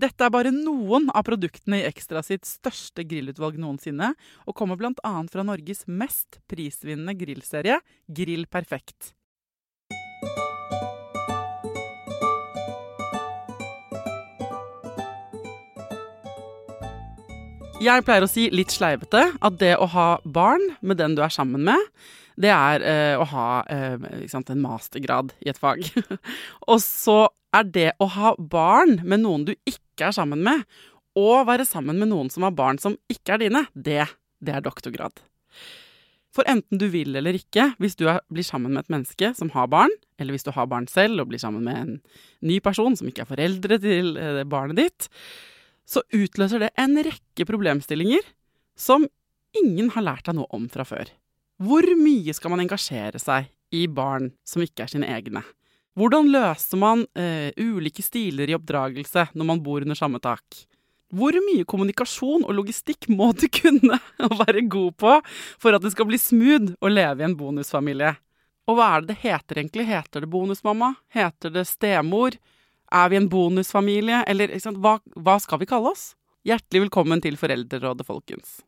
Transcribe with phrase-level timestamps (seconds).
[0.00, 4.14] Dette er bare noen av produktene i Ekstra sitt største grillutvalg noensinne,
[4.48, 5.10] og kommer bl.a.
[5.28, 9.10] fra Norges mest prisvinnende grillserie, Grill Perfekt.
[17.80, 21.32] Jeg pleier å si litt sleivete at det å ha barn med den du er
[21.32, 21.92] sammen med,
[22.40, 25.84] det er eh, å ha eh, sant, en mastergrad i et fag.
[26.70, 30.64] og så er det å ha barn med noen du ikke er sammen med,
[31.18, 34.04] og være sammen med noen som har barn som ikke er dine, det,
[34.40, 35.20] det er doktorgrad.
[36.30, 39.70] For enten du vil eller ikke, hvis du blir sammen med et menneske som har
[39.70, 39.90] barn,
[40.20, 41.96] eller hvis du har barn selv og blir sammen med en
[42.46, 45.08] ny person som ikke er foreldre til eh, barnet ditt,
[45.90, 48.22] så utløser det en rekke problemstillinger
[48.78, 49.08] som
[49.58, 51.10] ingen har lært deg noe om fra før.
[51.60, 55.42] Hvor mye skal man engasjere seg i barn som ikke er sine egne?
[55.98, 60.62] Hvordan løser man eh, ulike stiler i oppdragelse når man bor under samme tak?
[61.10, 65.16] Hvor mye kommunikasjon og logistikk må du kunne og være god på
[65.58, 68.14] for at det skal bli smooth å leve i en bonusfamilie?
[68.70, 69.88] Og hva er det det heter egentlig?
[69.90, 70.94] Heter det bonusmamma?
[71.10, 72.38] Heter det stemor?
[72.90, 74.22] Er vi en bonusfamilie?
[74.30, 76.12] Eller hva, hva skal vi kalle oss?
[76.46, 78.60] Hjertelig velkommen til Foreldrerådet, folkens.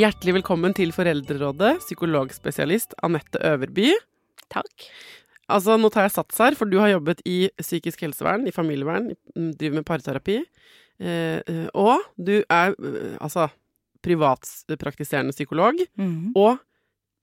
[0.00, 3.90] Hjertelig velkommen til Foreldrerådet, psykologspesialist Anette Øverby.
[4.52, 4.86] Takk.
[5.52, 9.10] Altså, nå tar jeg sats her, for du har jobbet i psykisk helsevern, i familievern,
[9.36, 10.38] driver med parterapi.
[11.02, 13.50] Eh, og du er eh, altså
[14.02, 16.32] privatpraktiserende psykolog, Mhm.
[16.36, 16.58] og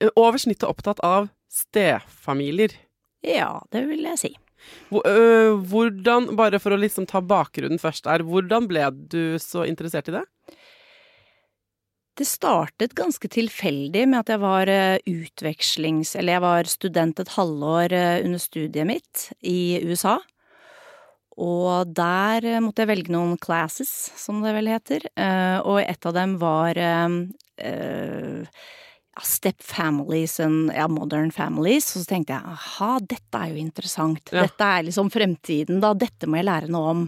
[0.02, 2.76] eh, over snittet opptatt av stefamilier.
[3.26, 4.36] Ja, det vil jeg si.
[4.92, 10.18] Hvordan, bare for å liksom ta bakgrunnen først her, hvordan ble du så interessert i
[10.20, 10.26] det?
[12.20, 16.18] Det startet ganske tilfeldig med at jeg var eh, utvekslings...
[16.20, 20.18] Eller jeg var student et halvår eh, under studiet mitt i USA.
[21.40, 25.08] Og der eh, måtte jeg velge noen classes, som det vel heter.
[25.64, 27.08] Og et av dem var ja,
[29.26, 31.90] Step families and ja, modern families.
[31.96, 34.32] Og så tenkte jeg aha, dette er jo interessant.
[34.34, 34.46] Ja.
[34.48, 35.94] Dette er liksom fremtiden, da.
[35.98, 37.04] Dette må jeg lære noe om.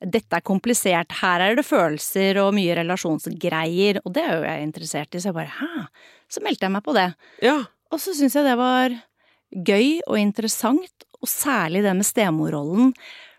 [0.00, 1.12] Dette er komplisert.
[1.20, 5.20] Her er det følelser og mye relasjonsgreier, og det er jo jeg interessert i.
[5.20, 5.86] Så jeg bare hæ?
[6.30, 7.08] Så meldte jeg meg på det.
[7.44, 7.58] Ja.
[7.90, 8.94] Og så syns jeg det var
[9.50, 12.92] gøy og interessant, og særlig det med stemorrollen.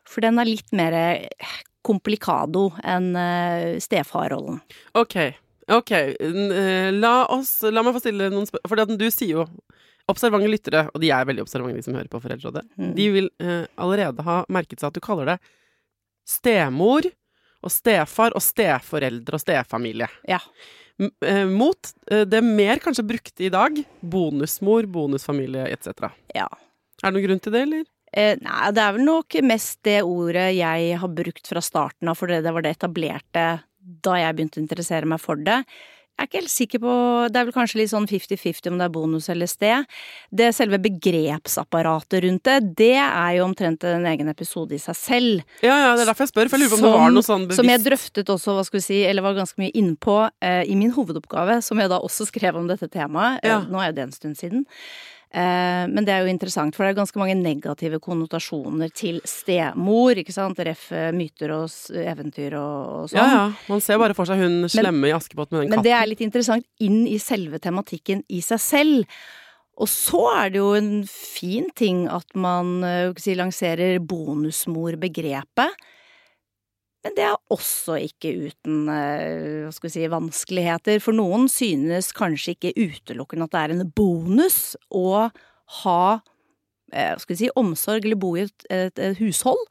[0.07, 1.53] For den er litt mer eh,
[1.85, 4.59] komplikado enn eh, stefarrollen.
[4.97, 5.17] Ok.
[5.71, 5.91] Ok.
[5.91, 8.67] Eh, La oss La meg få stille noen spørsmål.
[8.73, 9.47] For du sier jo
[10.09, 12.95] Observante lyttere, og de er veldig observante, de som hører på Foreldrerådet, Mm.
[12.97, 15.35] de vil eh, allerede ha merket seg at du kaller det
[16.27, 17.05] stemor
[17.61, 20.07] og stefar og steforeldre og stefamilie.
[20.27, 20.39] Ja.
[20.99, 26.09] Eh, mot eh, det mer kanskje brukte i dag, bonusmor, bonusfamilie etc.
[26.35, 26.47] Ja.
[27.01, 27.85] Er det noen grunn til det, eller?
[28.11, 32.17] Eh, nei, det er vel nok mest det ordet jeg har brukt fra starten av,
[32.19, 33.45] fordi det var det etablerte
[34.05, 35.63] da jeg begynte å interessere meg for det.
[36.21, 36.95] Jeg er ikke helt sikker på
[37.33, 39.87] Det er vel kanskje litt sånn fifty-fifty om det er bonus eller sted.
[40.29, 45.55] Det selve begrepsapparatet rundt det, det er jo omtrent en egen episode i seg selv.
[45.65, 47.25] Ja, ja, det er derfor jeg spør, for jeg lurer på om det var noe
[47.25, 50.17] sånn bevisst Som jeg drøftet også, hva skal vi si, eller var ganske mye innpå
[50.45, 53.41] eh, i min hovedoppgave, som jeg da også skrev om dette temaet.
[53.41, 53.63] Ja.
[53.63, 54.67] Eh, nå er jo det en stund siden.
[55.31, 60.19] Eh, men det er jo interessant, for det er ganske mange negative konnotasjoner til stemor,
[60.19, 60.59] ikke sant?
[60.59, 60.89] Ref.
[60.91, 63.21] eh, myter og eventyr og, sånn.
[63.21, 63.45] Ja, ja.
[63.71, 65.77] Man ser bare for seg hun slemme i Askepott med den katten.
[65.77, 69.21] Men det er litt interessant inn i selve tematikken i seg selv.
[69.81, 75.87] Og så er det jo en fin ting at man eh, si, lanserer bonusmor-begrepet.
[77.01, 80.99] Men det er også ikke uten eh, hva skal vi si, vanskeligheter.
[81.01, 84.59] For noen synes kanskje ikke utelukkende at det er en bonus
[84.93, 85.31] å
[85.81, 86.03] ha
[86.93, 89.65] eh, hva skal vi si, omsorg eller bo i et, et, et hushold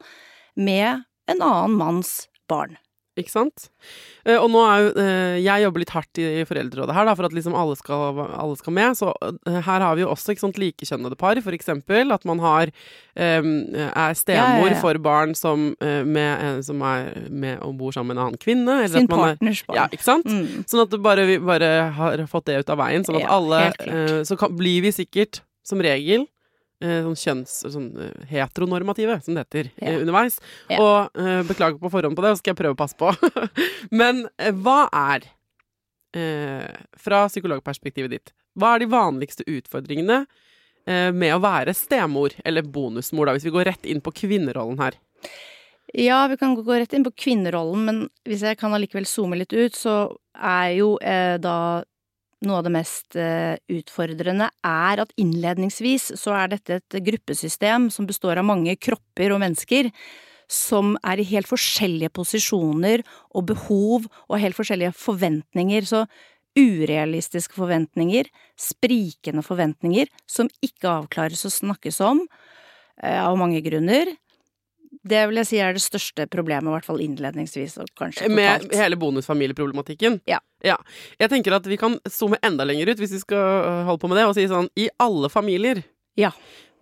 [0.59, 2.15] med en annen manns
[2.51, 2.75] barn.
[3.21, 3.67] Ikke sant?
[4.25, 7.25] Eh, og nå er jo eh, Jeg jobber litt hardt i Foreldrerådet her, da, for
[7.29, 8.97] at liksom alle skal, alle skal med.
[8.99, 12.13] Så eh, her har vi jo også ikke sant, likekjønnede par, for eksempel.
[12.13, 12.71] At man har
[13.15, 14.79] er stemor Ja, ja, ja.
[14.79, 18.77] for barn som, med, som er med og bor sammen med en annen kvinne.
[18.85, 19.79] Eller Sin er, partners barn.
[19.81, 20.29] ja, ikke sant?
[20.31, 20.63] Mm.
[20.69, 23.03] Sånn at bare, vi bare har fått det ut av veien.
[23.07, 26.23] Sånn at alle Så kan, blir vi sikkert, som regel,
[26.81, 27.53] sånn kjønns...
[27.73, 29.91] Sånn eh, heteronormative, som det heter, Ja.
[29.93, 30.39] eh, underveis.
[30.71, 30.79] Ja.
[30.81, 33.11] Og uh, beklager på forhånd på det, og skal jeg prøve å passe på.
[34.01, 35.27] Men eh, hva er,
[36.17, 42.67] uh, fra psykologperspektivet ditt, hva er de vanligste utfordringene uh, med å være stemor, eller
[42.67, 44.97] bonusmor, da, hvis vi går rett inn på kvinnerollen her?
[45.93, 47.97] Ja, vi kan gå rett inn på kvinnerollen, men
[48.27, 49.95] hvis jeg kan allikevel zoome litt ut, så
[50.39, 51.83] er jo eh, da
[52.47, 58.09] noe av det mest eh, utfordrende er at innledningsvis så er dette et gruppesystem som
[58.09, 59.91] består av mange kropper og mennesker
[60.51, 65.87] som er i helt forskjellige posisjoner og behov og helt forskjellige forventninger.
[65.87, 66.03] Så
[66.59, 68.27] urealistiske forventninger,
[68.59, 72.25] sprikende forventninger, som ikke avklares og snakkes om
[73.01, 74.11] eh, av mange grunner.
[75.07, 78.67] Det vil jeg si er det største problemet, i hvert fall innledningsvis, og kanskje Med
[78.75, 80.19] hele bonusfamilieproblematikken?
[80.27, 80.41] Ja.
[80.61, 84.09] Jeg tenker at vi kan zoome enda lenger ut, hvis vi skal øh, holde på
[84.11, 85.81] med det, og si sånn i alle familier
[86.19, 86.31] Ja.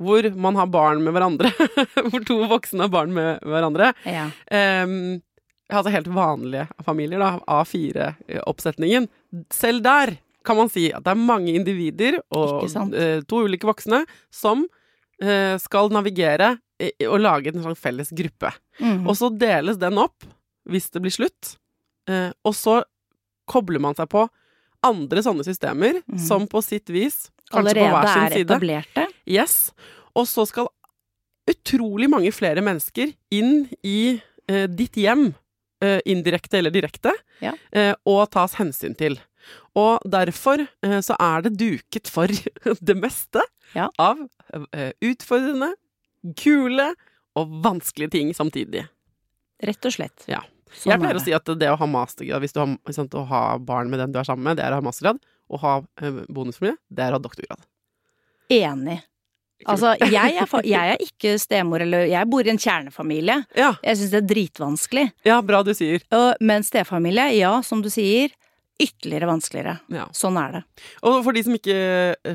[0.02, 1.52] hvor man har barn med hverandre,
[2.10, 4.26] hvor to voksne har barn med hverandre Ja.
[4.84, 5.22] um,
[5.70, 9.08] altså helt vanlige familier, da, A4-oppsetningen.
[9.54, 12.66] Selv der kan man si at det er mange individer og
[12.96, 14.04] eh, to ulike voksne
[14.34, 14.66] som
[15.60, 16.54] skal navigere
[17.10, 18.52] og lage en sånn felles gruppe.
[18.80, 19.04] Mm.
[19.08, 20.24] Og så deles den opp
[20.70, 21.56] hvis det blir slutt,
[22.10, 22.80] eh, og så
[23.50, 24.28] kobler man seg på
[24.86, 26.20] andre sånne systemer mm.
[26.24, 28.46] som på sitt vis Kanskje på hver sin er side.
[28.46, 29.08] etablerte.
[29.26, 29.56] Yes.
[30.16, 30.68] Og så skal
[31.50, 35.32] utrolig mange flere mennesker inn i eh, ditt hjem,
[35.84, 37.56] eh, indirekte eller direkte, Ja.
[37.74, 39.18] eh, og tas hensyn til.
[39.80, 42.28] Og derfor eh, så er det duket for
[42.92, 43.42] det meste
[43.74, 43.90] Ja.
[43.98, 44.22] av
[44.74, 45.74] eh, utfordrende,
[46.39, 46.92] kule
[47.39, 48.86] og vanskelige ting samtidig.
[49.63, 50.25] Rett og slett.
[50.30, 50.42] Ja.
[50.69, 53.16] Sånn Jeg er pleier å si at det å ha mastergrad, hvis du har, sant,
[53.18, 55.18] å ha barn med den du er sammen med, det er å ha mastergrad.
[55.50, 57.63] Å ha eh, bonusfamilie, det er å ha doktorgrad.
[58.54, 59.00] Enig.
[59.68, 63.42] Altså, jeg er, jeg er ikke stemor, eller jeg bor i en kjernefamilie.
[63.60, 65.07] Ja, Jeg syns det er dritvanskelig.
[65.27, 66.06] ja, bra du sier.
[66.39, 68.31] Men stefamilie, ja, som du sier,
[68.80, 69.74] ytterligere vanskeligere.
[69.92, 70.06] Ja.
[70.16, 70.62] Sånn er det.
[71.04, 71.76] Og for de som ikke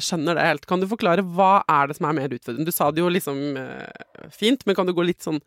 [0.04, 2.68] skjønner det helt, kan du forklare hva er det som er mer utfordrende?
[2.68, 5.40] Du sa det jo liksom eh, fint, men kan du gå litt sånn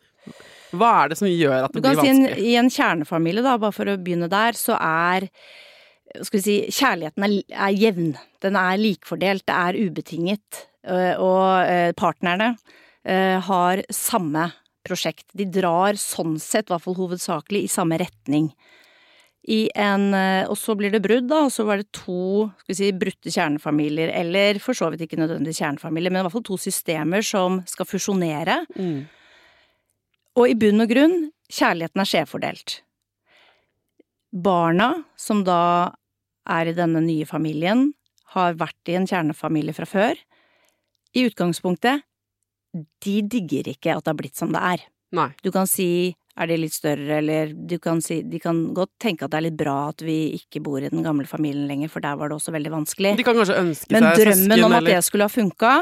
[0.74, 2.46] Hva er det som gjør at Du det kan blir si en, vanskelig?
[2.50, 5.28] I en kjernefamilie, da, bare for å begynne der, så er
[6.24, 7.36] skal vi si, kjærligheten er,
[7.68, 8.10] er jevn.
[8.42, 10.64] Den er likfordelt, det er ubetinget.
[10.88, 12.54] øh, Og partnerne
[13.44, 14.48] har samme
[14.88, 15.26] prosjekt.
[15.36, 18.50] De drar sånn sett, i hvert fall hovedsakelig, i samme retning.
[19.48, 22.72] I en, øh, og så blir det brudd, da, og så var det to skal
[22.74, 26.44] vi si, brutte kjernefamilier, eller for så vidt ikke nødvendigvis kjernefamilier, men i hvert fall
[26.50, 28.60] to systemer som skal fusjonere.
[28.76, 29.06] Mm.
[30.38, 31.16] Og i bunn og grunn,
[31.48, 32.76] kjærligheten er skjevfordelt.
[34.28, 35.94] Barna, som da
[36.48, 37.88] er i denne nye familien,
[38.34, 40.20] har vært i en kjernefamilie fra før.
[41.16, 42.04] I utgangspunktet,
[42.76, 44.84] de digger ikke at det har blitt som det er.
[45.16, 45.30] Nei.
[45.40, 49.26] Du kan si er de litt større, eller du kan si De kan godt tenke
[49.26, 52.04] at det er litt bra at vi ikke bor i den gamle familien lenger, for
[52.04, 53.16] der var det også veldig vanskelig.
[53.18, 55.74] De kan kanskje ønske Men seg drømmen søsken om at eller det skulle ha funka,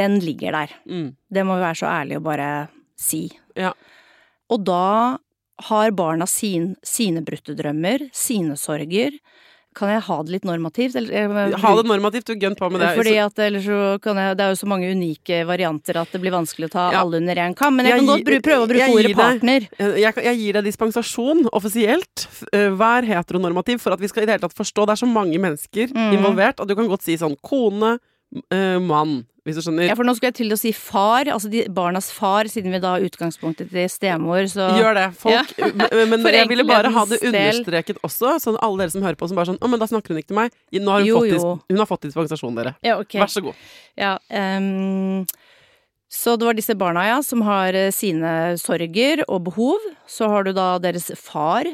[0.00, 0.76] den ligger der.
[0.86, 1.08] mm.
[1.30, 2.50] Det må vi være så ærlige og bare
[2.98, 3.22] si.
[3.56, 3.72] Ja.
[4.50, 5.18] Og da
[5.70, 9.16] har barna sin, sine brutte drømmer, sine sorger,
[9.76, 10.96] Kan jeg ha det litt normativt?
[10.98, 12.88] Eller, Ha det normativt, du gønn på med det.
[12.98, 16.20] Fordi at ellers så kan jeg Det er jo så mange unike varianter at det
[16.20, 17.02] blir vanskelig å ta Ja.
[17.04, 17.76] alle under én kam.
[17.76, 19.68] Men jeg, Jeg kan godt prøve å bruke ordet partner.
[19.78, 22.26] Eh, Jeg, jeg gir deg dispensasjon offisielt.
[22.52, 24.86] eh, Vær heteronormativ for at vi skal i det hele tatt forstå.
[24.86, 26.12] Det er så mange mennesker mm.
[26.18, 27.98] involvert at du kan godt si sånn kone,
[28.50, 29.88] eh, mann, hvis du skjønner.
[29.88, 32.80] Ja, for nå skulle jeg til å si far, altså de, barnas far, siden vi
[32.82, 35.06] da har utgangspunktet til stemor, så Gjør det.
[35.20, 39.20] Folk, men, men jeg ville bare ha det understreket også, sånn alle dere som hører
[39.20, 40.58] på som bare sånn Å, men da snakker hun ikke til meg.
[40.76, 41.54] Nå har hun, Jo, fått, jo.
[41.72, 42.74] hun har fått dispensasjon, dere.
[42.84, 43.22] Ja, okay.
[43.22, 43.64] Vær så god.
[44.00, 45.24] Ja, um,
[46.10, 49.84] så det var disse barna, ja, som har eh, sine sorger og behov.
[50.10, 51.68] Så har du da deres far,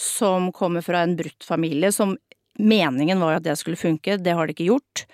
[0.00, 2.16] som kommer fra en brutt familie, som
[2.58, 5.04] meningen var jo at det skulle funke, det har det ikke gjort.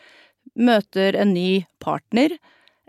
[0.61, 2.35] Møter en ny partner,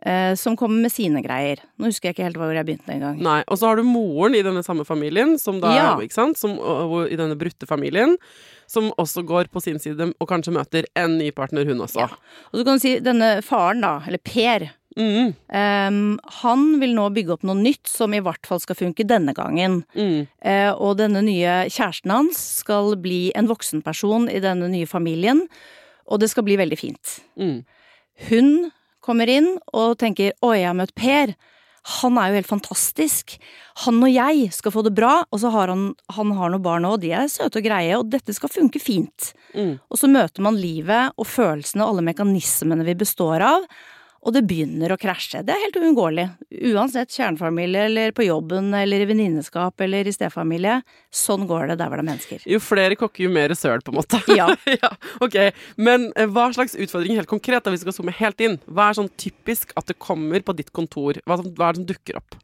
[0.04, 1.62] eh, som kommer med sine greier.
[1.80, 3.20] Nå husker jeg ikke helt hvor jeg begynte engang.
[3.24, 3.38] Nei.
[3.48, 5.96] Og så har du moren i denne samme familien, som da, Ja.
[6.04, 6.38] ikke sant?
[6.42, 6.58] Som,
[7.08, 8.18] i denne brutte familien,
[8.68, 12.00] som også går på sin side og kanskje møter en ny partner, hun også.
[12.06, 12.10] Ja.
[12.51, 17.06] Og så kan du si denne faren, da, eller Per, Mm, Um, han vil nå
[17.16, 19.86] bygge opp noe nytt som i hvert fall skal funke denne gangen.
[19.96, 24.86] mm, Uh, og denne nye kjæresten hans skal bli en voksen person i denne nye
[24.86, 25.46] familien,
[26.08, 27.20] og det skal bli veldig fint.
[27.39, 27.62] mm.
[28.29, 28.70] Hun
[29.01, 31.34] kommer inn og tenker 'Å, jeg har møtt Per'.
[32.01, 33.39] Han er jo helt fantastisk.
[33.88, 36.86] Han og jeg skal få det bra, og så har han, han har noen barn
[36.86, 39.31] òg, de er søte og greie, og dette skal funke fint.
[39.55, 39.79] Mm.
[39.89, 43.65] Og så møter man livet og følelsene og alle mekanismene vi består av,
[44.22, 45.42] og det begynner å krasje.
[45.46, 46.28] Det er helt uunngåelig.
[46.72, 50.78] Uansett kjernefamilie eller på jobben eller i venninneskap eller i stefamilie.
[51.10, 52.46] Sånn går det der hvor det er mennesker.
[52.54, 54.22] Jo flere kokker, jo mer søl, på en måte.
[54.38, 54.51] Ja.
[54.84, 54.94] ja,
[55.25, 55.40] ok.
[55.82, 58.60] Men eh, hva slags utfordring helt konkret, da, vi skal zoome helt inn?
[58.70, 61.18] Hva er sånn typisk at det kommer på ditt kontor?
[61.25, 62.38] Hva, hva er det som dukker opp?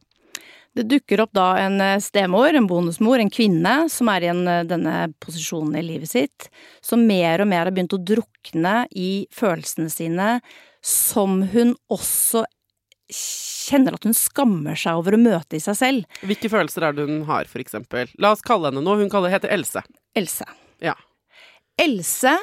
[0.78, 4.44] Det dukker opp da en eh, stemor, en bonusmor, en kvinne som er i en,
[4.50, 6.50] eh, denne posisjonen i livet sitt,
[6.84, 10.38] som mer og mer har begynt å drukne i følelsene sine,
[10.84, 12.44] som hun også
[13.08, 16.18] kjenner at hun skammer seg over å møte i seg selv.
[16.28, 18.10] Hvilke følelser er det hun har, for eksempel?
[18.20, 19.00] La oss kalle henne noe.
[19.00, 19.82] Hun kaller, heter Else.
[20.18, 20.46] Else.
[20.84, 20.94] Ja.
[21.80, 22.34] Else,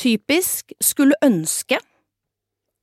[0.00, 1.80] typisk, skulle ønske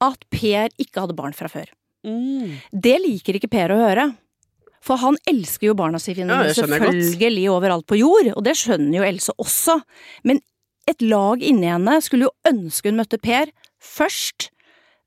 [0.03, 1.71] at Per ikke hadde barn fra før.
[2.03, 2.59] Mm.
[2.71, 4.09] Det liker ikke Per å høre.
[4.83, 9.05] For han elsker jo barna sine Ja, selvfølgelig overalt på jord, og det skjønner jo
[9.07, 9.77] Else også.
[10.27, 10.41] Men
[10.89, 14.49] et lag inni henne skulle jo ønske hun møtte Per først,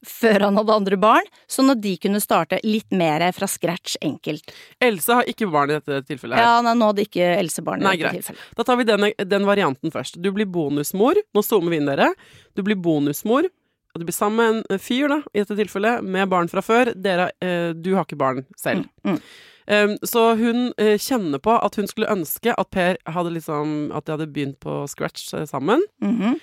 [0.07, 4.53] før han hadde andre barn, sånn at de kunne starte litt mer fra scratch enkelt.
[4.81, 6.39] Else har ikke barn i dette tilfellet.
[6.39, 6.47] her.
[6.47, 8.23] Ja, nei, nå hadde ikke Else barn i Nei, dette greit.
[8.25, 8.57] tilfellet.
[8.57, 10.21] Da tar vi den, den varianten først.
[10.23, 11.19] Du blir bonusmor.
[11.35, 12.13] Nå zoomer vi inn, dere.
[12.55, 13.51] Du blir bonusmor.
[13.97, 16.91] Og du blir sammen med en fyr, da, i dette tilfellet, med barn fra før.
[16.95, 18.85] Dere, eh, du har ikke barn selv.
[19.05, 19.21] Mm, mm.
[19.67, 24.05] Um, så hun uh, kjenner på at hun skulle ønske at Per hadde liksom At
[24.07, 25.83] de hadde begynt på scratch eh, sammen.
[26.05, 26.37] Mhm.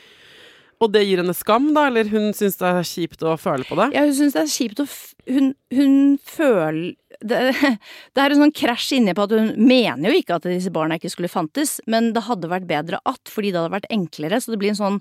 [0.83, 1.87] Og det gir henne skam, da?
[1.89, 3.89] Eller hun syns det er kjipt å føle på det?
[3.95, 4.87] Ja, hun syns det er kjipt å
[5.23, 5.93] Hun, hun
[6.27, 7.37] føler det,
[8.13, 10.97] det er en sånn krasj inni på at hun mener jo ikke at disse barna
[10.99, 14.41] ikke skulle fantes, men det hadde vært bedre at, fordi det hadde vært enklere.
[14.43, 14.99] Så det blir en sånn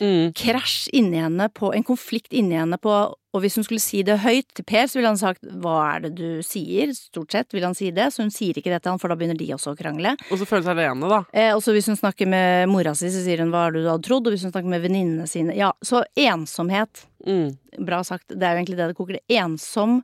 [0.00, 0.32] Mm.
[0.36, 2.90] krasj inni henne på En konflikt inni henne på
[3.36, 6.00] Og hvis hun skulle si det høyt til Per, så ville han sagt 'hva er
[6.06, 6.94] det du sier'?
[6.96, 9.14] Stort sett vil han si det, så hun sier ikke det til han, for da
[9.14, 10.16] begynner de også å krangle.
[10.30, 11.24] Og så føle seg alene, da.
[11.34, 13.82] Eh, og så hvis hun snakker med mora si, så sier hun 'hva er det
[13.84, 14.26] du hadde trodd'?
[14.26, 17.58] Og hvis hun snakker med venninnene sine Ja, så ensomhet Mm.
[17.84, 19.18] bra sagt, det er jo egentlig det det koker.
[19.28, 20.02] Ensom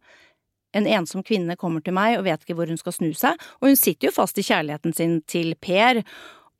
[0.74, 3.68] en ensom kvinne kommer til meg og vet ikke hvor hun skal snu seg, og
[3.68, 6.02] hun sitter jo fast i kjærligheten sin til Per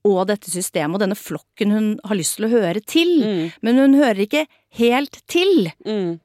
[0.05, 3.53] og dette systemet og denne flokken hun har lyst til å høre til, Mm.
[3.63, 4.47] men hun hører ikke
[4.79, 5.71] helt til.
[5.87, 6.21] Mm.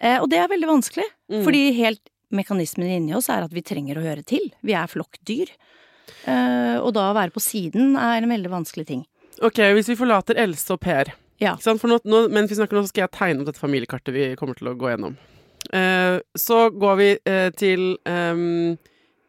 [0.00, 1.44] Eh, og det er veldig vanskelig, Mm.
[1.44, 4.50] fordi helt mekanismen inni oss er at vi trenger å høre til.
[4.62, 5.48] Vi er flokkdyr.
[6.26, 9.06] Eh, og da å være på siden er en veldig vanskelig ting.
[9.42, 11.56] Ok, hvis vi forlater Else og Per Ja.
[11.56, 14.36] For nå, nå, mens vi snakker nå, så skal jeg tegne opp dette familiekartet vi
[14.36, 15.16] kommer til å gå gjennom.
[15.72, 18.78] Eh, så går vi eh, til ehm,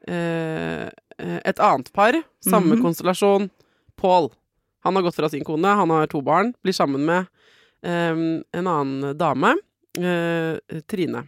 [0.07, 2.13] eh, et annet par.
[2.43, 2.81] Samme -hmm.
[2.81, 3.49] konstellasjon.
[4.05, 4.29] Pål.
[4.85, 6.53] Han har gått fra sin kone, han har to barn.
[6.63, 7.25] Blir sammen med
[7.85, 9.55] ehm, en annen dame.
[9.97, 11.23] eh, Trine.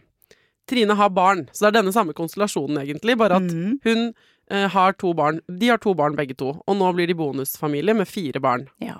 [0.68, 3.14] Trine har barn, så det er denne samme konstellasjonen, egentlig.
[3.18, 3.78] Bare at Mhm.
[3.84, 4.02] hun
[4.50, 5.40] eh, har to barn.
[5.48, 8.66] De har to barn begge to, og nå blir de bonusfamilie med fire barn.
[8.80, 8.98] Ja.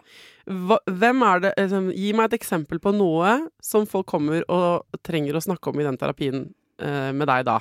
[0.49, 4.85] Hva, hvem er det liksom, Gi meg et eksempel på noe som folk kommer og
[5.05, 7.59] trenger å snakke om i den terapien eh, med deg da.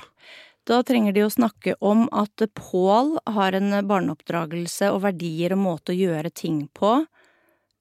[0.68, 5.94] Da trenger de å snakke om at Pål har en barneoppdragelse og verdier og måte
[5.94, 6.98] å gjøre ting på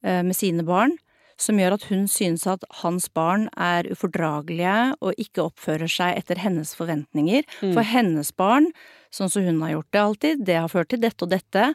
[0.05, 0.95] eh, med sine barn,
[1.37, 6.39] som gjør at hun synes at hans barn er ufordragelige og ikke oppfører seg etter
[6.41, 7.43] hennes forventninger.
[7.59, 7.75] Mm.
[7.75, 8.71] For hennes barn,
[9.13, 11.69] sånn som hun har gjort det alltid, det har ført til dette og dette,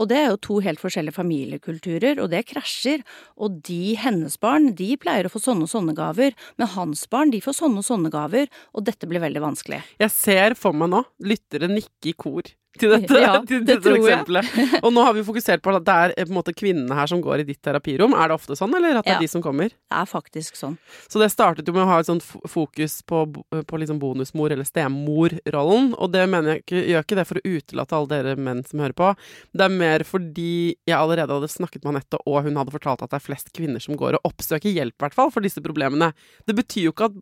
[0.00, 3.04] Og det er jo to helt forskjellige familiekulturer, og det krasjer.
[3.36, 7.34] Og de, hennes barn, de pleier å få sånne og sånne gaver, men hans barn,
[7.34, 9.82] de får sånne og sånne gaver, og dette blir veldig vanskelig.
[10.00, 13.90] Jeg ser for meg nå lyttere nikke i kor til dette, Ja, til det dette
[13.96, 14.02] jeg.
[14.04, 14.82] eksempelet.
[14.84, 17.10] Og nå har vi fokusert på at det er eh, på en måte kvinnene her
[17.10, 18.14] som går i ditt terapirom.
[18.14, 19.72] Er det ofte sånn, eller at det er de som kommer?
[19.74, 20.76] Det er faktisk sånn.
[21.10, 23.24] Så det startet jo med å ha et sånt fokus på,
[23.66, 27.44] på liksom bonusmor- eller stemorrollen, og det mener jeg ikke, gjør ikke det for å
[27.56, 29.10] utelate alle dere menn som hører på.
[29.56, 30.48] Det er mer fordi
[30.88, 33.82] jeg allerede hadde snakket med Anette, og hun hadde fortalt at det er flest kvinner
[33.82, 36.12] som går og oppsøker hjelp, i hvert fall, for disse problemene.
[36.46, 37.18] Det betyr jo ikke at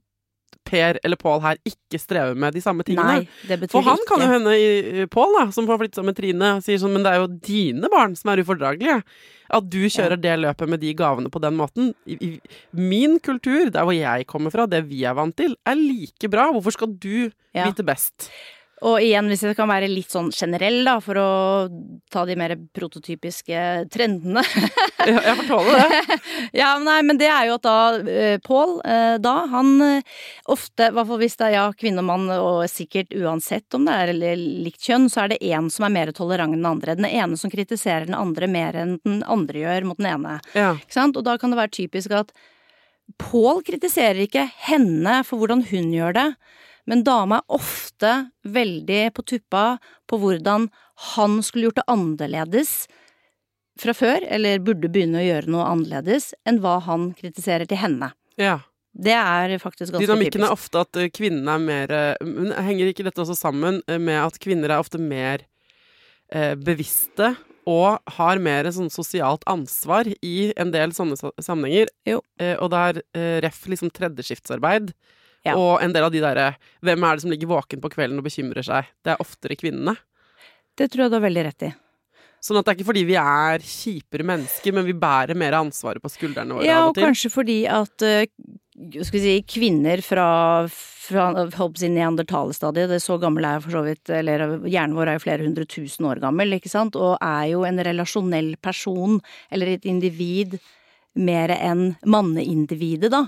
[0.69, 3.23] Per eller Pål her ikke strever med de samme tingene.
[3.23, 5.97] Nei, det betyr For han ikke kan jo hende i Pål, da, som har flyttet
[5.97, 8.99] sammen med Trine, sier sånn Men det er jo dine barn som er ufordragelige.
[9.49, 11.95] At du kjører det løpet med de gavene på den måten.
[12.77, 16.51] Min kultur, der hvor jeg kommer fra, det vi er vant til, er like bra.
[16.53, 17.65] Hvorfor skal du Ja.
[17.65, 18.29] vite best?
[18.87, 21.31] Og igjen, hvis jeg kan være litt sånn generell, da, for å
[22.13, 24.45] ta de mer prototypiske trendene.
[25.03, 26.19] Jeg, jeg får tåle det.
[26.61, 30.19] ja, nei, men det er jo at da eh, Pål, eh, da, han eh,
[30.53, 33.89] ofte, i hvert fall hvis det er ja, kvinne og mann, og sikkert uansett om
[33.89, 36.71] det er eller likt kjønn, så er det én som er mer tolerant enn den
[36.71, 36.95] andre.
[36.99, 40.39] Den ene som kritiserer den andre mer enn den andre gjør mot den ene.
[40.55, 40.75] Ja.
[40.79, 41.19] Ikke sant?
[41.19, 42.33] Og da kan det være typisk at
[43.17, 46.27] Pål kritiserer ikke henne for hvordan hun gjør det,
[46.89, 48.13] men dama er ofte
[48.49, 49.65] veldig på tuppa
[50.09, 50.71] på hvordan
[51.15, 52.73] han skulle gjort det annerledes
[53.79, 58.13] fra før, eller burde begynne å gjøre noe annerledes, enn hva han kritiserer til henne.
[58.41, 58.61] ja.
[58.99, 63.05] Det er faktisk ganske Dynamikken er ofte at eh, kvinnene er mer eh, Henger ikke
[63.07, 65.45] dette også sammen eh, med at kvinner er ofte mer
[66.33, 67.35] eh, bevisste
[67.69, 71.93] og har mer sånn sosialt ansvar i en del sånne sammenhenger?
[72.09, 72.23] Jo.
[72.65, 74.95] Og er eh, ref liksom tredjeskiftsarbeid.
[75.49, 75.57] Ja.
[75.59, 76.53] Og en del av de derre
[76.85, 78.89] Hvem er det som ligger våken på kvelden og bekymrer seg?
[79.05, 79.97] Det er oftere kvinnene.
[80.79, 81.75] Det tror jeg du har veldig rett i.
[82.45, 86.03] Sånn at det er ikke fordi vi er kjipere mennesker, men vi bærer mer ansvaret
[86.03, 88.29] på skuldrene våre Ja, og og kanskje fordi at eh,
[89.03, 90.29] skal vi si, kvinner fra,
[90.71, 94.95] fra holdt på si, det er så gammel er jeg for så vidt, eller hjernen
[94.99, 98.55] vår er jo flere hundre tusen år gammel, ikke sant, og er jo en relasjonell
[98.63, 99.19] person,
[99.51, 100.61] eller et individ,
[101.19, 103.27] mer enn manneindividet, da.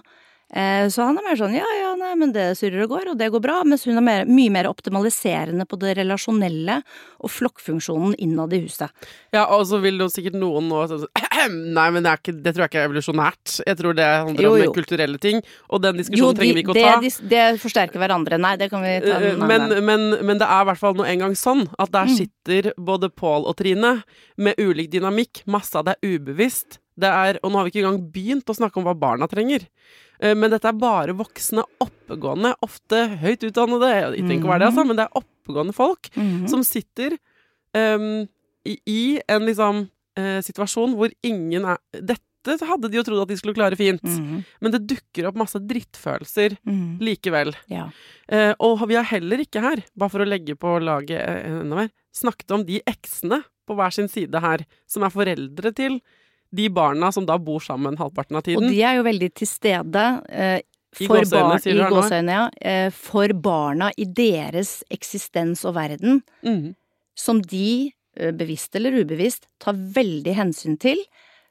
[0.52, 3.18] Eh, Så han er mer sånn ja, ja, nei, men det surrer og går, og
[3.20, 6.80] det går bra, mens hun er mer, mye mer optimaliserende på det relasjonelle
[7.22, 8.90] og flokkfunksjonen innad i huset.
[9.32, 11.06] Ja, og så vil jo sikkert noen nå sånn
[11.40, 13.52] Nei, men det, er ikke, det tror jeg ikke er evolusjonært.
[13.64, 15.38] Jeg tror det handler Jo, om kulturelle ting.
[15.72, 16.98] Og den diskusjonen trenger vi ikke å det, ta.
[17.00, 18.36] de- det forsterker hverandre.
[18.42, 20.82] Nei, det kan vi ta en Eh, annen Men, men, men det er i hvert
[20.82, 21.94] fall nå en gang sånn at Mm.
[21.96, 24.02] der sitter både Pål og Trine
[24.36, 25.44] med ulik dynamikk.
[25.46, 26.76] Masse av det er ubevisst.
[27.00, 29.64] Det er, og nå har vi ikke engang begynt å snakke om hva barna trenger.
[30.22, 34.68] Eh, Men dette er bare voksne, oppegående, ofte høyt utdannede, jeg trenger ikke være det,
[34.72, 36.48] altså, men det er oppegående folk Mhm.
[36.48, 37.16] som sitter
[37.74, 38.26] um,
[38.66, 43.28] i, i en liksom uh, situasjon hvor ingen er Dette hadde de jo trodd at
[43.28, 44.44] de skulle klare fint, Mhm.
[44.60, 46.98] men det dukker opp masse drittfølelser Mhm.
[47.00, 47.54] likevel.
[47.68, 47.90] Ja.
[48.32, 51.90] Uh, og vi har heller ikke her, bare for å legge på laget enda mer,
[52.12, 56.00] snakket om de eksene på hver sin side her, som er foreldre til
[56.50, 58.64] de barna som da bor sammen halvparten av tiden.
[58.64, 60.58] Og de er jo veldig til stede eh,
[60.96, 66.74] for i her ja, eh, for barna i deres eksistens og verden, mm.
[67.18, 70.98] som de, eh, bevisst eller ubevisst, tar veldig hensyn til,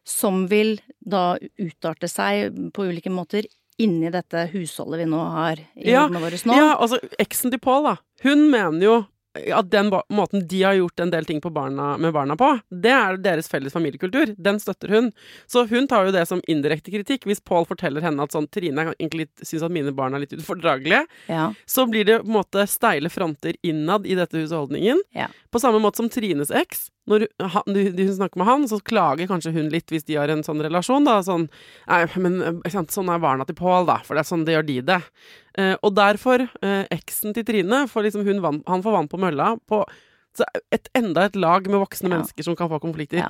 [0.04, 3.48] som vil da utarte seg på ulike måter
[3.80, 6.58] inni dette husholdet vi nå har i Ja, hodene våre nå.
[6.58, 7.96] Ja, altså, eksen til Pål, da.
[8.26, 8.98] Hun mener jo
[9.36, 12.90] at den måten de har gjort en del ting på barna, med barna på, det
[12.92, 14.34] er deres felles familiekultur.
[14.42, 15.12] Den støtter hun.
[15.48, 17.28] Så hun tar jo det som indirekte kritikk.
[17.30, 21.06] Hvis Pål forteller henne at sånn Trine egentlig syns at mine barn er litt ufordragelige,
[21.30, 21.54] Ja.
[21.70, 25.00] så blir det på en måte steile fronter innad i dette husholdningen.
[25.14, 25.28] Ja.
[25.52, 26.90] På samme måte som Trines eks.
[27.10, 30.44] Når hun hun snakker med han, så klager kanskje hun litt hvis de har en
[30.46, 31.20] sånn relasjon, da.
[31.26, 31.48] Sånn
[31.90, 33.98] Nei, men sånn er barna til Pål, da.
[34.06, 35.00] For det er sånn det gjør de det.
[35.58, 39.20] Eh, og derfor, eh, eksen til Trine, for liksom hun vann, han får vann på
[39.20, 39.84] mølla på
[40.38, 42.16] så et, enda et lag med voksne Ja.
[42.18, 43.18] mennesker som kan få konflikter.
[43.18, 43.30] Ja.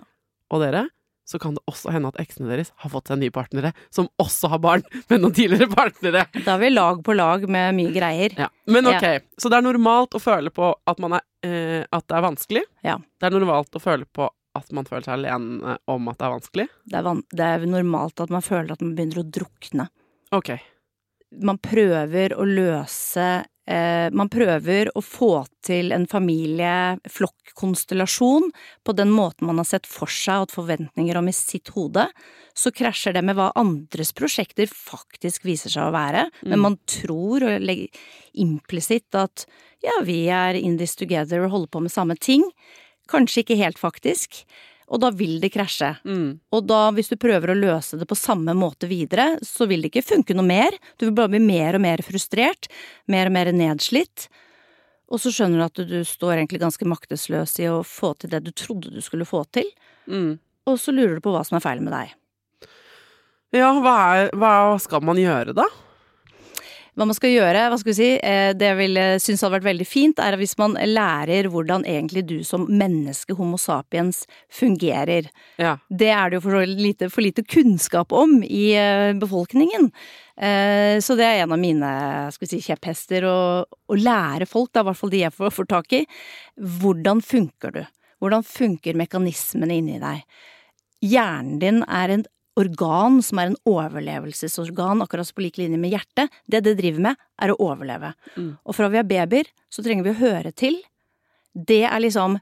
[0.51, 0.89] Og dere,
[1.29, 4.49] så kan det også hende at eksene deres har fått seg nye partnere, som også
[4.53, 6.25] har barn med noen tidligere partnere.
[6.41, 8.33] Da er vi lag på lag med mye greier.
[8.39, 8.49] Ja.
[8.69, 9.05] Men ok,
[9.37, 12.65] så det er normalt å føle på at, man er, eh, at det er vanskelig.
[12.85, 12.97] Ja.
[12.97, 16.33] Det er normalt å føle på at man føler seg alene om at det er
[16.33, 16.67] vanskelig.
[16.89, 19.89] Det er, van det er normalt at man føler at man begynner å drukne.
[20.35, 20.51] Ok.
[21.45, 23.25] man prøver å løse
[23.69, 28.49] Man prøver å få til en familieflokkonstellasjon
[28.81, 32.09] på den måten man har sett for seg og hatt forventninger om i sitt hode.
[32.57, 36.33] Så krasjer det med hva andres prosjekter faktisk viser seg å være.
[36.49, 37.93] Men man tror og legger
[38.41, 39.45] implisitt at
[39.85, 42.41] ja, vi er in this together og holder på med samme ting.
[43.09, 44.29] Kanskje ikke helt, faktisk.
[44.89, 45.91] Og da vil det krasje.
[46.07, 46.39] Mm.
[46.55, 49.91] Og da, hvis du prøver å løse det på samme måte videre, så vil det
[49.91, 50.77] ikke funke noe mer.
[50.97, 52.71] Du vil bare bli mer og mer frustrert,
[53.05, 54.27] mer og mer nedslitt.
[55.09, 58.43] Og så skjønner du at du står egentlig ganske maktesløs i å få til det
[58.45, 59.69] du trodde du skulle få til.
[60.09, 60.37] Mm.
[60.69, 62.15] Og så lurer du på hva som er feil med deg.
[63.57, 65.65] Ja, hva, er, hva skal man gjøre da?
[66.99, 69.67] Hva man skal gjøre, hva skal vi si, eh, det jeg vil synes hadde vært
[69.69, 75.29] veldig fint, er hvis man lærer hvordan egentlig du som menneske, homo sapiens, fungerer.
[75.55, 75.77] Ja.
[75.87, 79.87] Det er det jo for lite, for lite kunnskap om i eh, befolkningen.
[80.35, 81.93] Eh, så det er en av mine
[82.35, 85.55] skal vi si, kjepphester, å, å lære folk, da, i hvert fall de jeg får,
[85.55, 86.01] får tak i,
[86.83, 87.81] hvordan funker du?
[88.19, 90.27] Hvordan funker mekanismene inni deg?
[90.99, 92.27] Hjernen din er en
[92.59, 96.33] organ som er en overlevelsesorgan, akkurat på lik linje med hjertet.
[96.45, 98.13] Det det driver med, er å overleve.
[98.35, 98.51] Mm.
[98.63, 100.79] Og fra vi er babyer, så trenger vi å høre til.
[101.53, 102.37] Det er liksom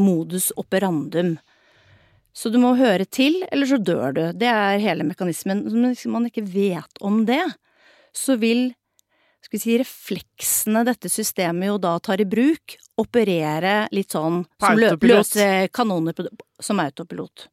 [0.00, 1.36] modus operandum.
[2.32, 4.22] Så du må høre til, eller så dør du.
[4.38, 5.64] Det er hele mekanismen.
[5.90, 7.42] Hvis man ikke vet om det,
[8.16, 8.70] så vil
[9.40, 14.80] skal vi si, refleksene dette systemet jo da tar i bruk, operere litt sånn som
[15.00, 16.26] løse kanoner på,
[16.60, 17.46] som autopilot.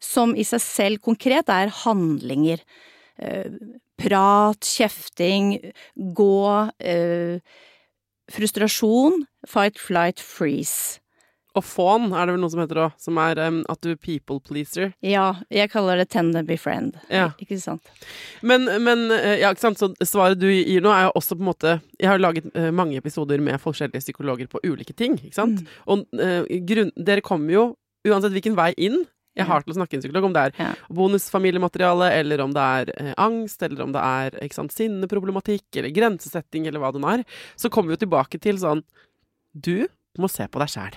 [0.00, 2.62] Som i seg selv konkret er handlinger.
[3.20, 3.52] Eh,
[4.00, 5.58] prat, kjefting,
[6.16, 7.40] gå, eh,
[8.32, 11.00] frustrasjon, fight, flight, freeze.
[11.58, 13.98] Og fawn er det vel noe som heter òg, som er um, at du er
[13.98, 14.92] people pleaser.
[15.02, 16.94] Ja, jeg kaller det tender befriend.
[17.10, 17.32] Ja.
[17.42, 17.90] Ikke sant?
[18.46, 21.42] Men, men eh, ja, ikke sant, så svaret du gir nå er jo også på
[21.42, 25.40] en måte Jeg har laget uh, mange episoder med forskjellige psykologer på ulike ting, ikke
[25.40, 25.64] sant.
[25.90, 27.64] Og uh, grunn, dere kommer jo,
[28.06, 29.02] uansett hvilken vei inn
[29.40, 30.70] jeg har til å snakke med en psykolog, om det er Ja.
[30.98, 36.66] bonusfamiliemateriale, eller om det er eh, angst, eller om det er sant, sinneproblematikk, eller grensesetting,
[36.68, 37.24] eller hva det nå er,
[37.56, 38.82] så kommer vi jo tilbake til sånn
[39.56, 40.96] Du må se på deg sjæl.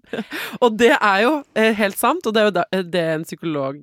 [0.64, 3.24] og det er jo eh, helt sant, og det er jo da, det det en
[3.24, 3.80] psykolog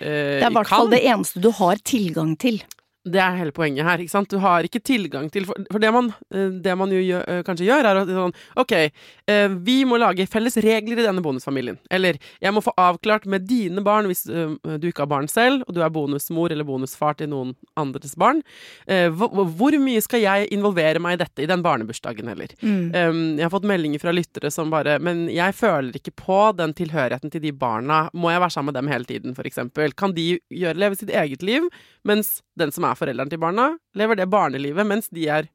[0.00, 2.60] eh, Det er i hvert fall det eneste du har tilgang til.
[3.04, 4.00] Det er hele poenget her.
[4.00, 4.30] ikke sant?
[4.32, 7.66] Du har ikke tilgang til For, det, man, eh, det man jo gjør, eh, kanskje
[7.68, 11.76] gjør, er at sånn Ok, eh, vi må lage felles regler i denne bonusfamilien.
[11.92, 15.74] Eller jeg må få avklart med dine barn, hvis du ikke har barn selv, og
[15.76, 18.40] du er bonusmor eller bonusfar til noen andres barn,
[18.86, 22.52] hvor, mye skal jeg involvere meg i dette i den barnebursdagen, eller?
[22.62, 23.36] Mm.
[23.38, 27.32] jeg har fått meldinger fra lyttere som bare Men jeg føler ikke på den tilhørigheten
[27.32, 28.04] til de barna.
[28.14, 29.92] Må jeg være sammen med dem hele tiden, eksempel?
[29.96, 31.68] Kan de gjøre, leve sitt eget liv,
[32.04, 35.48] mens den som er forelderen til barna, lever det barnelivet mens de er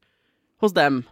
[0.62, 1.04] hos dem?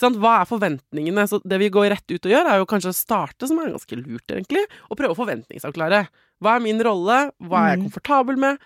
[0.00, 1.24] Hva er forventningene?
[1.26, 3.72] Så det vi går rett ut og gjør, er jo kanskje å starte, som er
[3.74, 6.04] ganske lurt, egentlig, og prøve å forventningsavklare.
[6.40, 7.32] Hva er min rolle?
[7.42, 7.90] Hva er jeg Mm.
[7.90, 8.58] komfortabel med?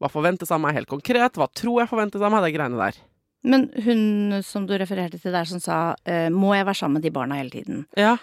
[0.00, 1.32] Hva forventes av meg helt konkret?
[1.40, 2.44] Hva tror jeg forventes av meg?
[2.44, 3.00] De greiene der.
[3.42, 7.02] Men hun som du refererte til der som sa eh, må jeg være sammen med
[7.02, 7.86] de barna hele tiden?
[7.96, 8.18] Ja.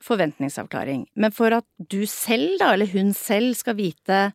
[0.00, 1.06] Forventningsavklaring.
[1.16, 4.32] Men for at du selv, da, eller hun selv, skal vite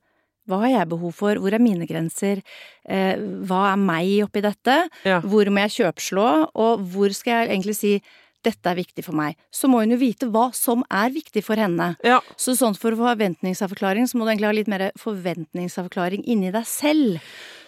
[0.50, 2.42] hva har jeg behov for, hvor er mine grenser,
[2.90, 3.16] eh,
[3.48, 5.22] hva er meg oppi dette, Ja.
[5.22, 8.02] hvor må jeg kjøpslå, og hvor skal jeg egentlig si
[8.44, 11.56] dette er viktig for meg, så må hun jo vite hva som er viktig for
[11.56, 11.96] henne.
[12.04, 12.20] ja.
[12.36, 17.22] Så sånn for forventningsavklaring, så må du egentlig ha litt mer forventningsavklaring inni deg selv.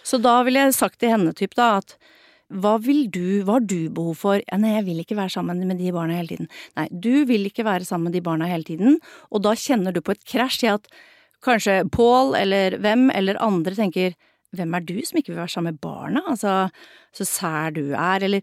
[0.06, 1.96] Så da ville jeg sagt til henne typ da at
[2.52, 4.38] hva vil du, hva har du behov for?
[4.52, 6.48] Ja, nei, jeg vil ikke være sammen med de barna hele tiden.
[6.76, 9.00] Nei, du vil ikke være sammen med de barna hele tiden,
[9.32, 10.86] og da kjenner du på et krasj i at
[11.44, 14.14] kanskje Pål eller hvem eller andre tenker
[14.56, 16.22] hvem er du som ikke vil være sammen med barna?
[16.30, 16.70] Altså,
[17.12, 18.42] så sær du er, eller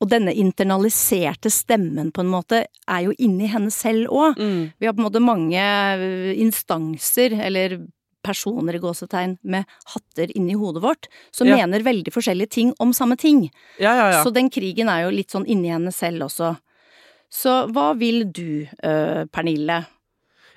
[0.00, 4.38] Og denne internaliserte stemmen, på en måte, er jo inni henne selv òg.
[4.40, 4.62] Mm.
[4.80, 7.74] Vi har på en måte mange øh, instanser, eller
[8.24, 11.56] personer i gåsetegn, med hatter inni hodet vårt, som Ja.
[11.56, 13.50] mener veldig forskjellige ting om samme ting.
[13.78, 14.24] Ja, ja, ja.
[14.24, 16.54] Så den krigen er jo litt sånn inni henne selv også.
[17.30, 19.82] Så hva vil du, øh, Pernille?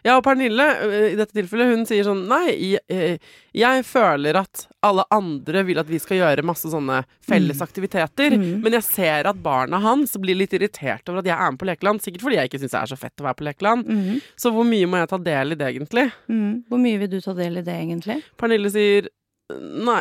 [0.04, 0.66] Ja, og Pernille,
[1.14, 3.20] i dette tilfellet, hun sier sånn Nei, jeg,
[3.56, 8.60] jeg føler at alle andre vil at vi skal gjøre masse sånne felles aktiviteter, Mm.
[8.66, 11.70] men jeg ser at barna hans blir litt irritert over at jeg er med på
[11.70, 12.02] lekeland.
[12.04, 13.88] Sikkert fordi jeg ikke syns det er så fett å være på lekeland.
[13.88, 14.22] Mm.
[14.36, 16.06] Så hvor mye må jeg ta del i det, egentlig?
[16.28, 16.64] Mm.
[16.68, 18.20] Hvor mye vil du ta del i det, egentlig?
[18.38, 19.08] Pernille sier
[19.52, 20.00] Nei,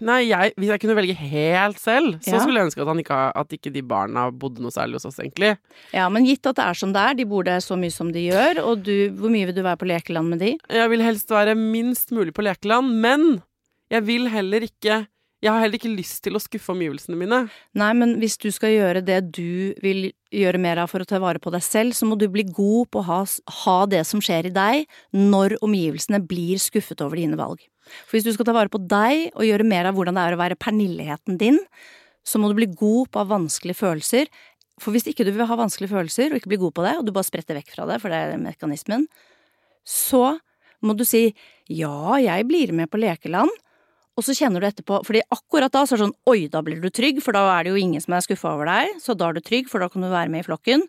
[0.00, 2.40] nei jeg, hvis jeg kunne velge helt selv, så Ja.
[2.40, 5.18] skulle jeg ønske at, han ikke, at ikke de barna bodde noe særlig hos oss,
[5.20, 5.56] egentlig.
[5.92, 8.10] Ja, men gitt at det er som det er, de bor der så mye som
[8.12, 10.56] de gjør, og du, hvor mye vil du være på lekeland med de?
[10.72, 13.42] Jeg vil helst være minst mulig på lekeland, men
[13.92, 15.06] jeg vil heller ikke
[15.40, 17.48] Jeg har heller ikke lyst til å skuffe omgivelsene mine.
[17.72, 21.20] Nei, men hvis du skal gjøre det du vil gjøre mer av for å ta
[21.22, 23.18] vare på deg selv, så må du bli god på å ha,
[23.62, 27.62] ha det som skjer i deg, når omgivelsene blir skuffet over dine valg.
[28.06, 30.36] For hvis du skal ta vare på deg og gjøre mer av hvordan det er
[30.36, 31.60] å være pernilleheten din,
[32.28, 34.30] så må du bli god på å ha vanskelige følelser,
[34.78, 37.06] For hvis ikke du vil ha vanskelige følelser og ikke bli god på det, og
[37.06, 39.08] du bare spretter vekk fra det, for det er mekanismen,
[39.82, 40.38] så
[40.86, 41.32] må du si
[41.66, 43.50] ja, jeg blir med på lekeland,
[44.18, 46.78] og så kjenner du etterpå fordi akkurat da så er det sånn oi, da blir
[46.82, 49.32] du trygg, for da er det jo ingen som er skuffa over deg, så da
[49.32, 50.86] er du trygg, for da kan du være med i flokken.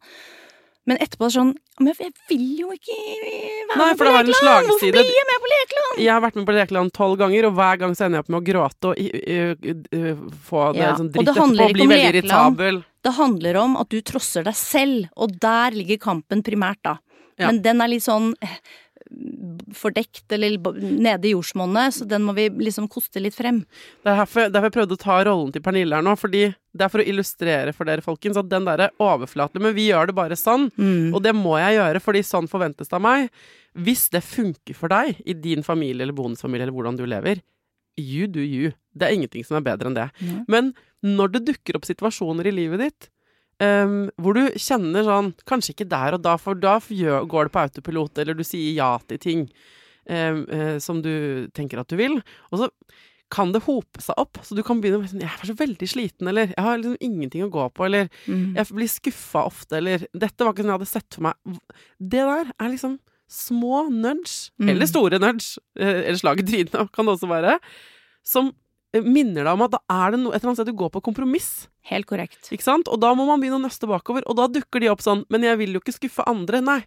[0.90, 4.70] Men etterpå er det sånn Men jeg vil jo ikke være Nei, med på lekeland!
[4.70, 6.00] Hvorfor blir jeg med på lekeland?
[6.04, 8.32] Jeg har vært med på lekeland tolv ganger, og hver gang så ender jeg opp
[8.34, 10.16] med å gråte og i- i- i-
[10.50, 12.82] få det Ja, sånn dritt etterpå og bli veldig irritabel.
[13.06, 16.98] Det handler om at du trosser deg selv, og der ligger kampen primært, da.
[17.40, 17.48] Ja.
[17.48, 18.58] Men den er litt sånn eh,
[19.76, 23.62] fordekt eller nede i jordsmonnet, så den må vi liksom koste litt frem.
[24.04, 26.86] Det er derfor, derfor jeg prøvde å ta rollen til Pernille her nå, fordi det
[26.86, 30.16] er for å illustrere for dere, folkens, at den derre overflaten Men vi gjør det
[30.16, 31.14] bare sånn, Mm.
[31.16, 33.30] og det må jeg gjøre, fordi sånn forventes det av meg.
[33.76, 37.42] Hvis det funker for deg i din familie eller bonusfamilie eller hvordan du lever,
[37.98, 38.72] you do you.
[38.96, 40.10] Det er ingenting som er bedre enn det.
[40.22, 40.46] Mm.
[40.48, 43.10] Men når det dukker opp situasjoner i livet ditt
[43.60, 47.62] ehm, hvor du kjenner sånn Kanskje ikke der og da, for da går det på
[47.66, 49.46] autopilot, eller du sier ja til ting
[50.10, 52.20] um, uh, som du tenker at du vil.
[52.52, 52.70] Og så
[53.30, 55.88] kan det hope seg opp, så du kan begynne med sånn Jeg er så veldig
[55.92, 58.56] sliten, eller jeg har liksom ingenting å gå på, eller Mm.
[58.56, 61.60] jeg blir skuffa ofte, eller Dette var ikke sånn jeg hadde sett for meg.
[62.02, 62.98] Det der er liksom
[63.30, 64.70] små nudge, Mm.
[64.70, 67.60] eller store nudge, eh, eller slag i trynet kan det også være,
[68.26, 68.52] som
[68.94, 71.04] minner deg om at da er det noe, et eller annet sted du går på
[71.06, 71.50] kompromiss.
[71.90, 72.50] Helt korrekt.
[72.54, 72.90] Ikke sant?
[72.90, 75.46] Og da må man begynne å nøste bakover, og da dukker de opp sånn Men
[75.46, 76.62] jeg vil jo ikke skuffe andre.
[76.66, 76.80] Nei,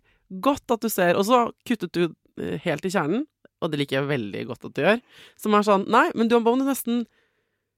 [0.43, 1.19] godt at du ser.
[1.21, 3.27] Og så kuttet du eh, helt i kjernen,
[3.63, 5.03] og det liker jeg veldig godt at du gjør,
[5.39, 7.05] som er sånn Nei, men du må nesten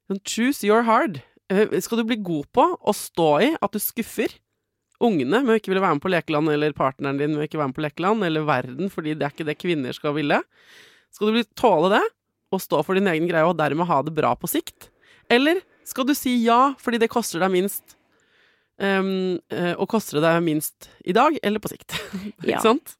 [0.08, 1.20] sånn, choose your hard.
[1.52, 4.38] Eh, Skal du bli god på å stå i at du skuffer
[5.04, 7.60] ungene med å ikke ville være med på lekeland, eller partneren din med å ikke
[7.60, 10.38] være med på lekeland, eller verden, fordi det er ikke det kvinner skal ville?
[11.12, 12.04] Skal du tåle det,
[12.54, 14.90] og stå for din egen greie, og dermed ha det bra på sikt?
[15.32, 17.98] Eller skal du si ja fordi det koster deg minst?
[18.74, 21.94] Um, eh, og koster det deg minst i dag eller på sikt?
[22.44, 22.58] Ja.
[22.64, 22.96] Sant?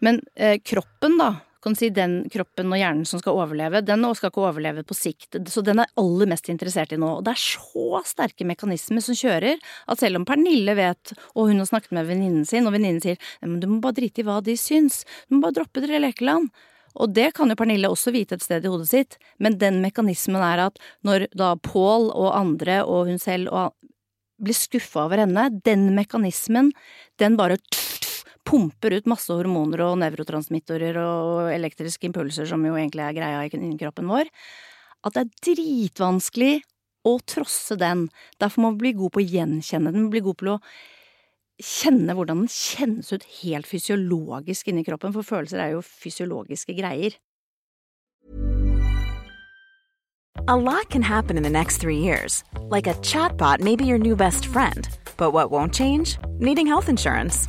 [0.00, 4.32] Men eh, kroppen, da, kan si den kroppen og hjernen som skal overleve, den skal
[4.32, 7.10] ikke overleve på sikt, så den er aller mest interessert i nå.
[7.18, 11.60] Og det er så sterke mekanismer som kjører, at selv om Pernille vet, og hun
[11.60, 14.40] har snakket med venninnen sin, og venninnen sier men du må bare drite i hva
[14.44, 16.50] de syns, du må bare droppe dere lekeland.
[16.98, 20.42] Og det kan jo Pernille også vite et sted i hodet sitt, men den mekanismen
[20.42, 23.76] er at når da Pål og andre og hun selv og
[24.42, 26.72] blir skuffa over henne, den mekanismen,
[27.18, 27.58] den bare
[28.48, 33.72] pumper ut masse hormoner og nevrotransmittorer og elektriske impulser, som jo egentlig er greia i
[33.80, 34.30] kroppen vår,
[35.06, 36.52] at det er dritvanskelig
[37.06, 38.06] å trosse den.
[38.40, 40.60] Derfor må vi bli god på å gjenkjenne den, bli god på å
[41.62, 47.18] kjenne hvordan den kjennes ut helt fysiologisk inni kroppen, for følelser er jo fysiologiske greier.
[50.46, 52.42] A lot can happen in the next three years.
[52.70, 54.88] Like a chatbot may be your new best friend.
[55.18, 56.16] But what won't change?
[56.38, 57.48] Needing health insurance.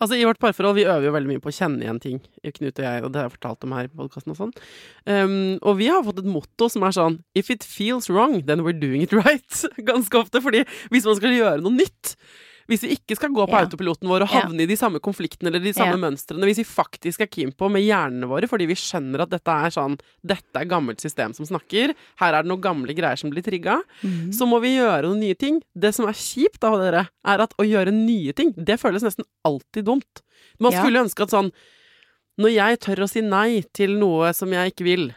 [0.00, 2.80] Altså I vårt parforhold vi øver jo veldig mye på å kjenne igjen ting, Knut
[2.80, 4.52] og jeg, og det har jeg fortalt om her i podkasten og sånn.
[5.06, 8.64] Um, og vi har fått et motto som er sånn If it feels wrong, then
[8.66, 9.64] we're doing it right.
[9.90, 10.42] Ganske ofte.
[10.42, 12.14] fordi hvis man skal gjøre noe nytt
[12.70, 13.64] hvis vi ikke skal gå på Ja.
[13.66, 14.40] autopiloten vår og Ja.
[14.42, 16.02] havne i de samme konfliktene eller de samme Ja.
[16.06, 19.48] mønstrene, hvis vi faktisk er keen på med hjernene våre fordi vi skjønner at dette
[19.50, 23.30] er sånn Dette er gammelt system som snakker, her er det noen gamle greier som
[23.30, 24.30] blir trigga, Mhm.
[24.32, 25.62] så må vi gjøre noen nye ting.
[25.76, 29.24] Det som er kjipt av dere, er at å gjøre nye ting, det føles nesten
[29.44, 30.22] alltid dumt.
[30.60, 30.82] Man Ja.
[30.82, 31.52] skulle ønske at sånn
[32.38, 35.14] Når jeg tør å si nei til noe som jeg ikke vil,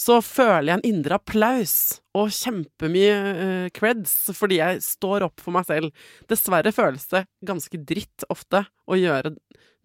[0.00, 1.76] så føler jeg en indre applaus
[2.16, 6.06] og kjempemye uh, creds fordi jeg står opp for meg selv.
[6.28, 9.34] Dessverre føles det ganske dritt ofte å gjøre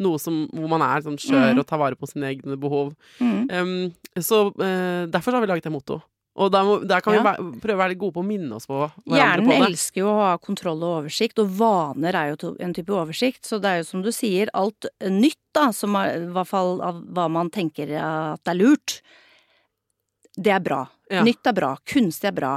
[0.01, 1.61] noe som, hvor man er sånn skjør mm.
[1.61, 2.95] og tar vare på sine egne behov.
[3.21, 3.43] Mm.
[3.53, 6.01] Um, så uh, derfor har vi laget det motto.
[6.41, 7.35] Og der, må, der kan Ja.
[7.35, 9.57] vi prøve å være gode på å minne oss på hverandre Hjernen på det.
[9.57, 13.43] Hjernen elsker jo å ha kontroll og oversikt, og vaner er jo en type oversikt.
[13.45, 16.79] Så det er jo som du sier, alt nytt, da, som er, i hvert fall
[16.87, 19.01] av hva man tenker at det er lurt,
[20.37, 20.85] det er bra.
[21.11, 21.23] Ja.
[21.27, 21.75] Nytt er bra.
[21.87, 22.55] Kunstig er bra.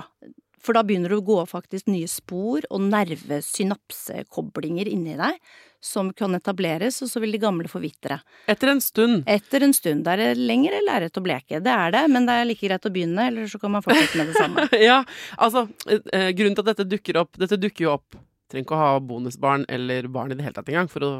[0.65, 5.37] For da begynner det å gå faktisk nye spor og nervesynapsekoblinger inni deg
[5.85, 8.17] som kan etableres, og så vil de gamle forvitre.
[8.49, 9.27] Etter en stund.
[9.29, 10.07] Etter en stund.
[10.07, 11.61] Det er lengre lerret å bleke.
[11.61, 14.17] Det er det, men det er like greit å begynne, eller så kan man fortsette
[14.17, 14.65] med det samme.
[14.89, 15.03] ja,
[15.37, 18.17] altså eh, Grunnen til at dette dukker opp Dette dukker jo opp
[18.49, 21.11] Trenger ikke å ha bonusbarn eller barn i det hele tatt engang for å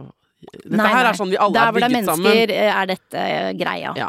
[0.45, 2.51] Dette Nei, her er sånn vi alle Der er hvor det er bygget mennesker, sammen.
[2.57, 3.93] eh, er dette eh, greia.
[4.01, 4.09] Ja.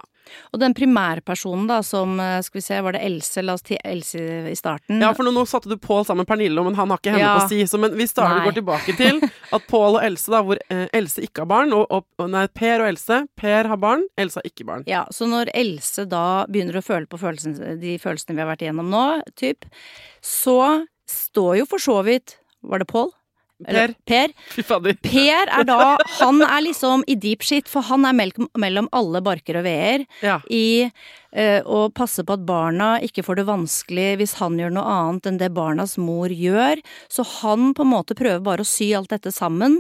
[0.54, 3.44] Og den primærpersonen da, som eh, Skal vi se, var det Else?
[3.46, 4.20] La oss til Else
[4.52, 5.02] i starten.
[5.02, 7.24] Ja, for nå, nå satte du Pål sammen med Pernille, men han har ikke henne
[7.26, 7.36] Ja.
[7.40, 7.62] på si.
[7.68, 8.46] Så, men vi starter, Nei.
[8.50, 11.86] går tilbake til at Pål og Else, da, hvor eh, Else ikke har barn, og,
[11.92, 14.84] og, og nei, Per og Else Per har barn, Else har ikke barn.
[14.90, 18.66] Ja, så når Else da begynner å føle på følelsen, de følelsene vi har vært
[18.66, 19.04] igjennom nå,
[19.40, 19.66] typ,
[20.26, 23.12] så står jo for så vidt Var det Pål?
[23.64, 24.34] Per.
[24.52, 24.64] Fy.
[24.68, 28.18] Per er da Han er liksom i deep shit, for han er
[28.60, 30.04] mellom, alle barker og veer.
[30.20, 30.42] Ja.
[30.52, 30.90] i
[31.32, 35.30] eh, å passe på at barna ikke får det vanskelig hvis han gjør noe annet
[35.30, 36.84] enn det barnas mor gjør.
[37.08, 39.80] Så han på en måte prøver bare å sy alt dette sammen.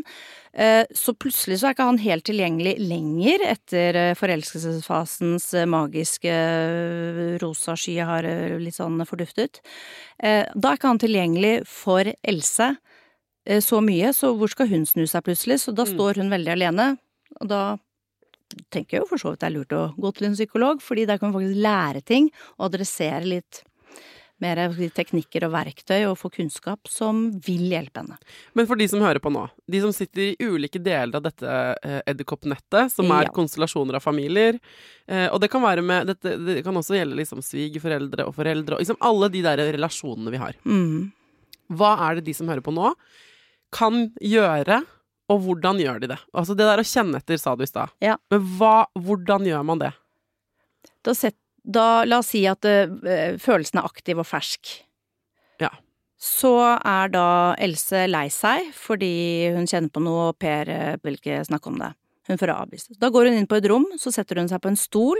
[0.55, 6.39] Eh, så plutselig så er ikke han helt tilgjengelig lenger etter eh, forelskelsesfasens magiske
[7.43, 9.59] rosa sky har litt sånn forduftet.
[10.15, 12.77] Da er ikke han tilgjengelig for Else
[13.45, 15.59] så mye, så hvor skal hun snu seg plutselig?
[15.61, 15.93] Så da Mm.
[15.95, 16.97] står hun veldig alene,
[17.41, 17.77] og da
[18.71, 21.05] tenker jeg jo for så vidt det er lurt å gå til en psykolog, fordi
[21.05, 23.63] der kan man faktisk lære ting og adressere litt
[24.41, 24.57] mer
[24.91, 28.17] teknikker og verktøy og få kunnskap som vil hjelpe henne.
[28.53, 31.47] Men for de som hører på nå, de som sitter i ulike deler av dette
[31.81, 33.31] eh, edderkoppnettet, som er Ja.
[33.31, 34.59] konstellasjoner av familier,
[35.07, 38.73] eh, og det kan være med dette, Det kan også gjelde liksom svigerforeldre og foreldre,
[38.73, 40.53] og liksom alle de der relasjonene vi har.
[40.65, 41.11] Mm.
[41.71, 42.93] Hva er det de som hører på nå,
[43.73, 44.81] kan gjøre,
[45.31, 46.19] og hvordan gjør de det?
[46.37, 47.93] Altså det der å kjenne etter, sa du i stad.
[48.03, 48.17] Ja.
[48.33, 49.91] Men hva, hvordan gjør man det?
[51.05, 52.75] Da, sett, da la oss si at ø,
[53.41, 54.75] følelsen er aktiv og fersk.
[55.61, 55.71] Ja.
[56.21, 57.27] Så er da
[57.61, 61.81] Else lei seg fordi hun kjenner på noe, og Per eh, vil ikke snakke om
[61.81, 61.91] det.
[62.29, 62.95] Hun får avvist.
[63.01, 65.19] Da går hun inn på et rom, så setter hun seg på en stol,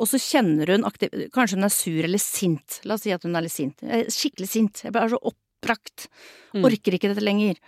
[0.00, 1.10] og så kjenner hun aktiv...
[1.34, 2.78] Kanskje hun er sur eller sint.
[2.86, 3.82] La oss si at hun er litt sint.
[3.82, 4.84] Er Skikkelig sint.
[4.86, 5.39] Jeg er så oppbrakt.
[5.64, 6.64] Mm.
[6.66, 7.60] Orker ikke dette lenger.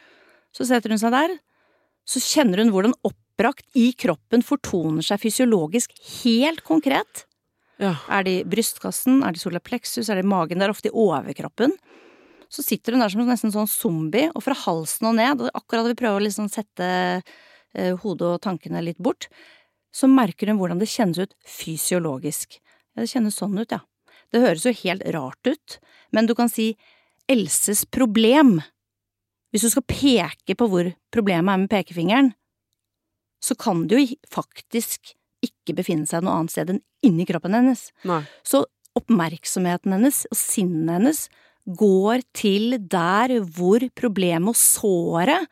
[0.52, 1.36] Så setter hun seg der.
[2.08, 7.26] Så kjenner hun hvordan oppbrakt i kroppen fortoner seg fysiologisk helt konkret.
[7.82, 7.96] Ja.
[8.12, 10.74] Er det i brystkassen, er det i solapleksus, plexus, er det i magen, det er
[10.74, 11.74] ofte i overkroppen.
[12.52, 15.88] Så sitter hun der som nesten sånn zombie, og fra halsen og ned, og akkurat
[15.88, 16.88] vi prøver å liksom sette
[17.22, 19.30] eh, hodet og tankene litt bort,
[19.92, 22.58] så merker hun hvordan det kjennes ut fysiologisk.
[22.92, 23.80] Ja, det kjennes sånn ut, ja.
[24.32, 25.78] Det høres jo helt rart ut,
[26.12, 26.72] men du kan si
[27.32, 28.58] Elses problem.
[29.52, 32.32] Hvis du skal peke på hvor problemet er med pekefingeren,
[33.42, 37.88] så kan det jo faktisk ikke befinne seg noe annet sted enn inni kroppen hennes.
[38.06, 38.22] Nei.
[38.46, 38.62] Så
[38.98, 41.24] oppmerksomheten hennes og sinnet hennes
[41.78, 45.48] går til der hvor problemet og såret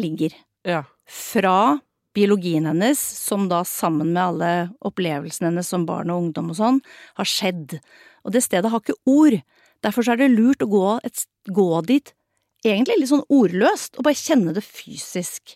[0.00, 0.34] ligger.
[0.68, 0.84] Ja.
[1.08, 1.78] Fra
[2.16, 4.50] biologien hennes, som da sammen med alle
[4.84, 6.82] opplevelsene hennes som barn og ungdom og sånn,
[7.18, 7.78] har skjedd.
[8.26, 9.38] Og det stedet har ikke ord.
[9.86, 11.24] Derfor så er det lurt å gå, et,
[11.54, 12.14] gå dit
[12.66, 15.54] egentlig litt sånn ordløst, og bare kjenne det fysisk.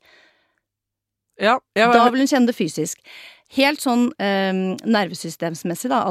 [1.40, 3.02] Ja, jeg, Da vil hun kjenne det fysisk.
[3.56, 4.52] Helt sånn eh,
[4.86, 6.04] nervesystemsmessig, da,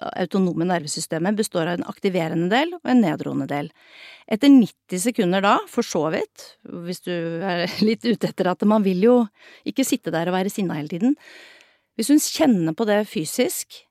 [0.00, 3.70] autonome nervesystemet består av en aktiverende del og en nedroende del.
[4.30, 6.46] Etter 90 sekunder da, for så vidt,
[6.86, 9.16] hvis du er litt ute etter at man vil jo
[9.68, 11.16] ikke sitte der og være sinna hele tiden,
[11.98, 13.82] hvis hun kjenner på det fysisk,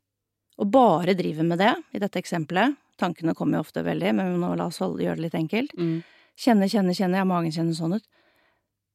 [0.62, 4.54] og bare driver med det, i dette eksempelet, tankene kommer jo ofte veldig, men nå
[4.56, 6.04] la oss holde- gjøre det litt enkelt, Mm.
[6.38, 8.08] kjenne, kjenne, kjenne, ja, magen kjennes sånn ut,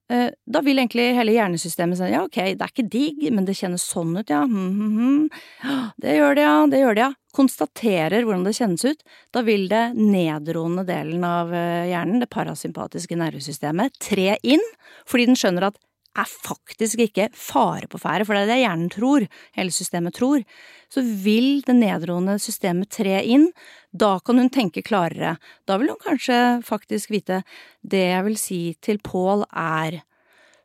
[0.08, 3.56] Eh, da vil egentlig hele hjernesystemet si ja, ok, det er ikke digg, men det
[3.58, 5.90] kjennes sånn ut, ja, Mm, mm, mm.
[5.98, 7.12] det gjør det, ja, det gjør det, ja.
[7.34, 9.02] Konstaterer hvordan det kjennes ut.
[9.34, 14.62] Da vil det nedroende delen av eh, hjernen, det parasympatiske nervesystemet, tre inn,
[15.10, 15.82] fordi den skjønner at
[16.16, 19.26] er faktisk ikke fare på ferde, for det er det hjernen tror,
[19.58, 20.44] hele systemet tror,
[20.88, 23.50] så vil det nedroende systemet tre inn,
[23.98, 25.36] da kan hun tenke klarere,
[25.66, 27.42] da vil hun kanskje faktisk vite
[27.82, 30.00] det jeg vil si til Pål er,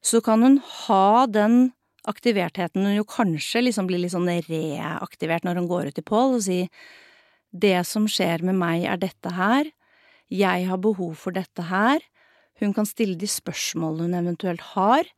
[0.02, 0.58] så kan hun
[0.88, 1.72] ha den
[2.10, 2.86] aktivertheten.
[2.88, 6.46] Hun jo kanskje liksom blir litt sånn reaktivert når hun går ut til Pål og
[6.48, 6.72] sier
[7.52, 9.70] det som skjer med meg er dette her,
[10.32, 12.00] jeg har behov for dette her,
[12.62, 15.10] hun kan stille de spørsmålene hun eventuelt har,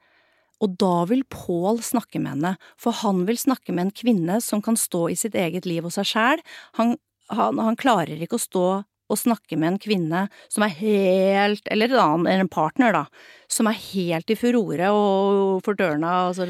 [0.63, 4.63] og da vil Pål snakke med henne, for han vil snakke med en kvinne som
[4.63, 6.43] kan stå i sitt eget liv og seg sjæl.
[6.79, 6.95] Han,
[7.37, 8.65] han, han klarer ikke å stå
[9.13, 10.21] og snakke med en kvinne
[10.51, 13.03] som er helt, eller en annen, en partner, da,
[13.51, 16.47] som er helt i furore og fortørna og så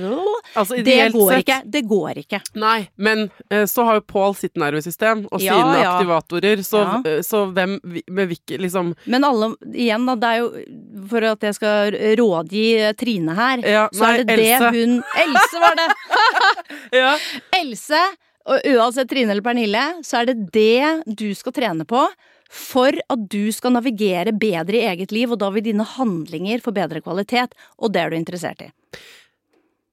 [0.54, 1.58] Altså, Det går ikke.
[1.74, 2.40] Det går ikke.
[2.62, 5.92] Nei, men eh, så har jo Pål sitt nervesystem og Ja, sine ja.
[5.96, 7.02] aktivatorer, så, Ja.
[7.10, 11.44] eh, så hvem med hvilke liksom Men alle, igjen da, det er jo for at
[11.50, 12.68] jeg skal rådgi
[13.00, 15.90] Trine her, Ja, så nei, er det det hun Else var det!
[17.02, 17.18] Ja.
[17.58, 18.02] Else,
[18.46, 22.06] og uansett Trine eller Pernille, så er det det du skal trene på
[22.54, 26.74] for at du skal navigere bedre i eget liv, og da vil dine handlinger få
[26.76, 28.68] bedre kvalitet, og det er du interessert i.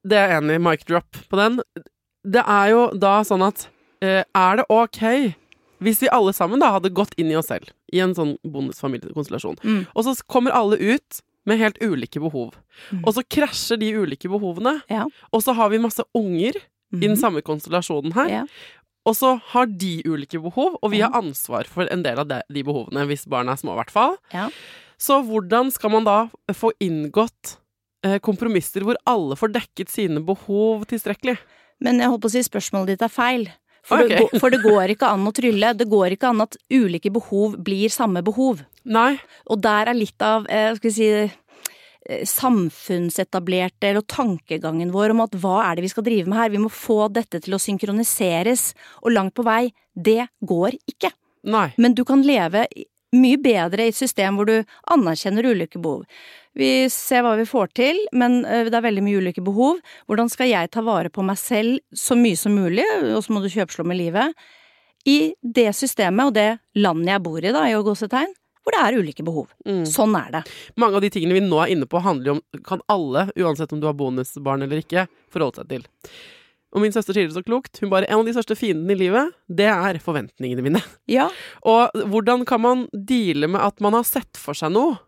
[0.04, 0.62] Det er jeg enig i.
[0.64, 1.60] Mic drop på den.
[2.24, 3.66] Det er jo da sånn at
[4.04, 5.00] eh, Er det ok
[5.80, 9.56] hvis vi alle sammen da hadde gått inn i oss selv i en sånn bonusfamiliekonstellasjon,
[9.64, 9.86] Mm.
[9.96, 12.52] og så kommer alle ut med helt ulike behov,
[12.92, 13.00] Mm.
[13.06, 15.06] og så krasjer de ulike behovene, Ja.
[15.32, 16.52] og så har vi masse unger
[16.92, 17.20] i den Mhm.
[17.20, 18.44] samme konstellasjonen her, Ja.
[19.06, 22.42] og så har de ulike behov, og vi har ansvar for en del av de,
[22.62, 24.16] behovene, hvis barna er små i hvert fall.
[24.34, 24.48] Ja.
[24.98, 27.56] Så hvordan skal man da få inngått
[28.02, 31.38] eh, kompromisser hvor alle får dekket sine behov tilstrekkelig?
[31.80, 33.48] Men jeg holdt på å si spørsmålet ditt er feil.
[33.82, 34.26] For, okay.
[34.30, 35.74] det, for det går ikke an å trylle.
[35.76, 38.60] Det går ikke an at ulike behov blir samme behov.
[38.84, 39.18] Nei.
[39.48, 41.32] Og der er litt av eh, skal vi si,
[42.08, 46.52] samfunnsetablerte eller tankegangen vår om at hva er det vi skal drive med her?
[46.52, 48.70] Vi må få dette til å synkroniseres.
[49.04, 51.12] Og langt på vei, det går ikke.
[51.50, 51.70] Nei.
[51.80, 52.66] Men du kan leve
[53.16, 54.56] mye bedre i et system hvor du
[54.94, 56.04] anerkjenner ulike behov.
[56.58, 59.80] Vi ser hva vi får til, men eh, det er veldig mye ulike behov.
[60.10, 63.42] Hvordan skal jeg ta vare på meg selv så mye som mulig, og så må
[63.42, 64.34] du kjøpslå med livet,
[65.08, 68.34] i det systemet og det landet jeg bor i, da, i gåsetegn,
[68.70, 69.50] hvor det er ulike behov.
[69.66, 69.84] Mm.
[69.88, 70.42] Sånn er det.
[70.80, 73.72] Mange av de tingene vi nå er inne på, handler jo om kan alle, uansett
[73.74, 75.88] om du har bonusbarn eller ikke, forholde seg til.
[76.70, 77.80] Og min søster sier det så klokt.
[77.82, 80.82] Hun bare En av de største fiendene i livet, det er forventningene mine.
[81.10, 81.28] Ja,
[81.66, 85.00] Og hvordan kan man deale med at man har sett for seg noe,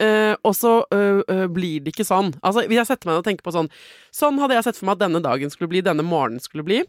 [0.00, 2.30] eh, og så øh, øh, blir det ikke sånn?
[2.38, 3.72] Altså, hvis jeg setter meg ned og tenker på sånn
[4.14, 6.84] Sånn hadde jeg sett for meg at denne dagen skulle bli, denne morgenen skulle bli,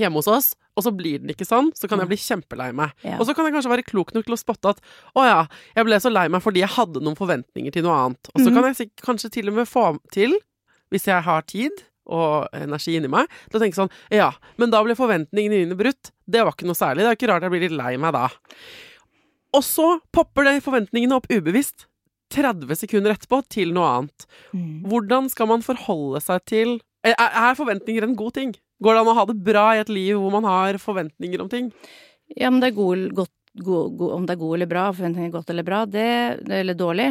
[0.00, 2.94] hjemme hos oss, og så blir den ikke sånn, så kan jeg bli kjempelei meg.
[3.06, 3.18] Ja.
[3.20, 4.82] Og så kan jeg kanskje være klok nok til å spotte at
[5.14, 5.40] å ja,
[5.76, 8.30] jeg ble så lei meg fordi jeg hadde noen forventninger til noe annet.
[8.34, 8.56] Og så mm.
[8.56, 10.34] kan jeg kanskje til og med få til,
[10.94, 14.82] hvis jeg har tid og energi inni meg, til å tenke sånn ja, men da
[14.84, 16.10] ble forventningene mine brutt.
[16.26, 17.04] Det var ikke noe særlig.
[17.04, 18.26] Det er ikke rart jeg blir litt lei meg da.
[19.54, 21.86] Og så popper de forventningene opp ubevisst
[22.34, 24.26] 30 sekunder etterpå til noe annet.
[24.50, 24.82] Mm.
[24.90, 28.54] Hvordan skal man forholde seg til er forventninger en god ting?
[28.82, 31.50] Går det an å ha det bra i et liv hvor man har forventninger om
[31.52, 31.70] ting?
[32.40, 35.30] ja men det er god, godt, god, god, om det er god eller bra, forventninger
[35.30, 36.06] godt eller bra, det,
[36.48, 37.10] eller dårlig,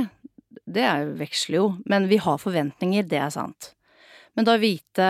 [0.66, 1.68] det er, veksler jo.
[1.86, 3.70] Men vi har forventninger, det er sant.
[4.36, 5.07] Men da vite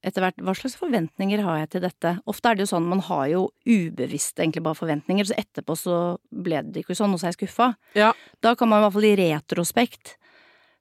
[0.00, 2.14] etter hvert hva slags forventninger har jeg til dette?
[2.30, 5.98] Ofte er det jo sånn, man har jo ubevisst egentlig bare forventninger, så etterpå så
[6.30, 7.72] ble det ikke sånn, og så er jeg skuffa.
[7.98, 8.14] Ja.
[8.40, 10.14] Da kan man i hvert fall i retrospekt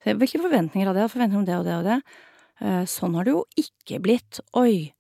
[0.05, 1.97] hvilke forventninger hadde jeg, forventninger om det og det og det.
[2.63, 4.39] Eh, Sånn har det jo ikke blitt.
[4.55, 4.93] Oi.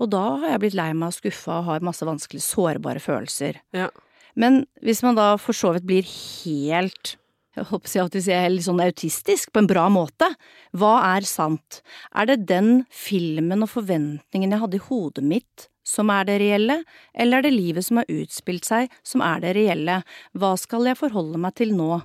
[0.00, 3.60] Og da har jeg blitt lei meg og skuffa og har masse vanskelige, sårbare følelser.
[3.76, 3.90] Ja.
[4.38, 7.16] Men hvis man da for så vidt blir helt
[7.58, 10.28] jeg håper jeg at vi sier litt sånn autistisk, på en bra måte.
[10.70, 11.80] Hva er sant?
[12.14, 16.76] Er det den filmen og forventningen jeg hadde i hodet mitt som er det reelle,
[17.10, 19.98] eller er det livet som har utspilt seg som er det reelle?
[20.38, 21.98] Hva skal jeg forholde meg til nå?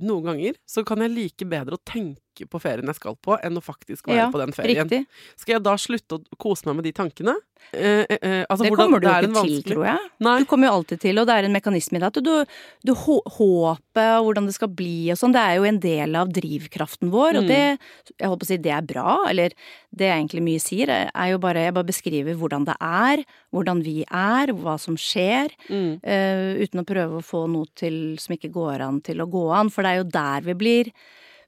[0.00, 3.56] Noen ganger så kan jeg like bedre å tenke på ferien jeg skal på, enn
[3.58, 4.86] å faktisk være Ja, på den ferien.
[4.86, 5.06] Riktig.
[5.36, 7.34] Skal jeg da slutte å kose meg med de tankene?
[7.74, 9.98] Eh, eh, eh, altså, Det hvordan- kommer du det ikke til, tror jeg.
[10.20, 10.38] Nei.
[10.38, 12.44] Du kommer jo alltid til, og det er en mekanisme i det at du,
[12.86, 16.14] du hå- håpet og hvordan det skal bli og sånn, det er jo en del
[16.14, 17.48] av drivkraften vår, og Mm.
[17.48, 17.78] det,
[18.20, 19.50] jeg på å si, det er bra, eller
[19.92, 23.82] det jeg egentlig mye sier, er jo bare, jeg bare beskriver hvordan det er, hvordan
[23.82, 25.98] vi er, hva som skjer, Mm.
[26.06, 29.47] uh, uten å prøve å få noe til som ikke går an til å gå
[29.56, 30.90] an, for det er jo der vi blir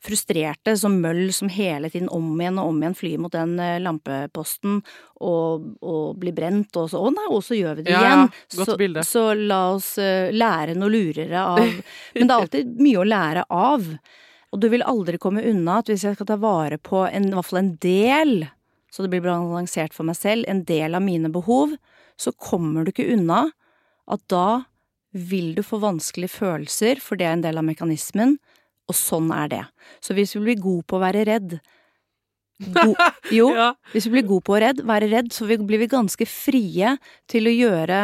[0.00, 3.74] frustrerte som møll som hele tiden om igjen og om igjen flyr mot den eh,
[3.84, 4.78] lampeposten
[5.20, 8.14] og, og blir brent, og så å nei, og så gjør vi det Ja, ja,
[8.14, 8.30] igjen.
[8.56, 9.04] godt så, bilde.
[9.04, 13.44] så la oss eh, lære noe lurere av Men det er alltid mye å lære
[13.52, 13.90] av.
[14.50, 17.36] Og du vil aldri komme unna at hvis jeg skal ta vare på en, i
[17.36, 18.32] hvert fall en del,
[18.90, 21.76] så det blir balansert for meg selv, en del av mine behov,
[22.16, 23.44] så kommer du ikke unna
[24.10, 24.62] at da
[25.12, 28.36] vil du få vanskelige følelser, for det er en del av mekanismen,
[28.90, 29.62] og sånn er det.
[30.02, 31.58] Så hvis vi blir gode på å være redd
[32.74, 32.96] god,
[33.38, 33.70] Jo, Ja.
[33.92, 36.96] hvis vi blir gode på å redd, være redd, så blir vi ganske frie
[37.30, 38.00] til å gjøre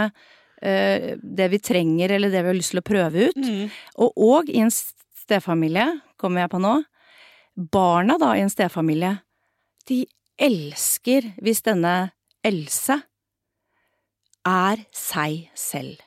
[0.62, 3.40] eh, det vi trenger, eller det vi har lyst til å prøve ut.
[3.42, 3.70] Mm.
[4.02, 6.76] Og, og i en stefamilie, kommer jeg på nå,
[7.72, 9.16] barna da i en stefamilie,
[9.88, 10.04] de
[10.42, 11.96] elsker hvis denne
[12.46, 12.94] Else
[14.46, 15.98] er seg selv.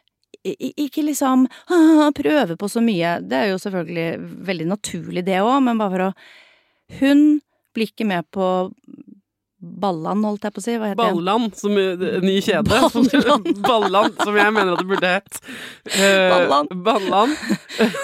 [0.57, 1.47] Ikke liksom
[2.21, 4.07] prøve på så mye, det er jo selvfølgelig
[4.49, 6.11] veldig naturlig det òg, men bare for å
[6.99, 7.23] Hun
[7.75, 8.45] blir ikke med på
[9.59, 11.47] Ballan, holdt jeg på å si, hva heter det?
[11.59, 12.63] Som uh, ny kjede.
[12.71, 13.47] Ballan.
[13.67, 15.39] Ballan, som jeg mener at det burde hett.
[15.97, 16.69] Ballan.
[16.79, 16.85] Balland.
[16.87, 17.35] Balland.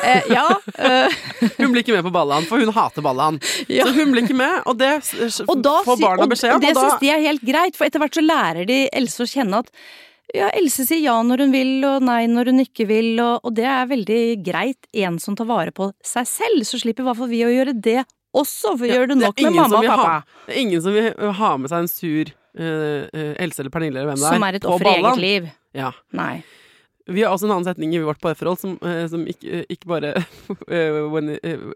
[0.05, 0.45] Eh, ja.
[0.77, 1.11] eh,
[1.57, 3.39] Hun blir ikke med på Ballan, for hun hater Ballan.
[3.67, 3.87] Ja.
[3.87, 4.91] Så hun blir ikke med, og det
[5.47, 6.61] Og da, får barna beskjed om.
[6.63, 9.25] Det Og da, syns de er helt greit, for etter hvert så lærer de Else
[9.25, 9.71] å kjenne at
[10.33, 13.55] ja, Else sier ja når hun vil, og nei når hun ikke vil, og, og
[13.57, 14.89] det er veldig greit.
[15.05, 17.75] En som tar vare på seg selv, så slipper i hvert fall vi å gjøre
[17.77, 18.01] det
[18.35, 20.09] også, for Ja, gjør du nok med mamma og pappa.
[20.09, 23.71] Ha, det er ingen som vil ha med seg en sur uh, uh, Else eller
[23.71, 25.49] Pernille eller hvem det er, Som er et offer i eget liv.
[25.75, 25.91] Ja.
[26.15, 26.33] Nei.
[27.05, 30.11] Vi har også en annen setning i vårt parforhold som, uh, som ikke, ikke bare
[31.13, 31.35] when,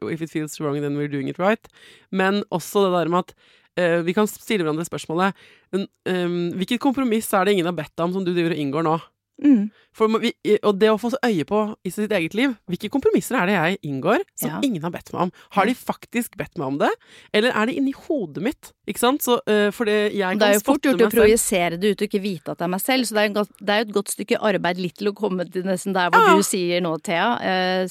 [0.09, 1.71] If it feels wrong, then we're doing it right.
[2.11, 3.35] Men også det der med at
[3.77, 5.37] eh, vi kan stille hverandre spørsmålet
[5.75, 8.85] men, um, Hvilket kompromiss er det ingen har bedt om som du driver og inngår
[8.87, 8.97] nå?
[9.39, 9.69] Mm.
[9.99, 10.31] For vi,
[10.63, 13.79] og det å få øye på i sitt eget liv Hvilke kompromisser er det jeg
[13.91, 14.59] inngår som Ja.
[14.63, 15.31] ingen har bedt meg om?
[15.57, 16.89] Har de faktisk bedt meg om det?
[17.35, 18.71] Eller er det inni hodet mitt?
[18.87, 19.21] Ikke sant?
[19.21, 22.21] Så, eh, det, jeg Det er jo fort gjort å projisere det ut og ikke
[22.23, 24.07] vite at det er meg selv, så det er, godt, det er jo et godt
[24.15, 26.35] stykke arbeid litt til å komme til nesten der hvor Ja.
[26.37, 27.35] du sier nå, Thea.
[27.83, 27.87] Uh,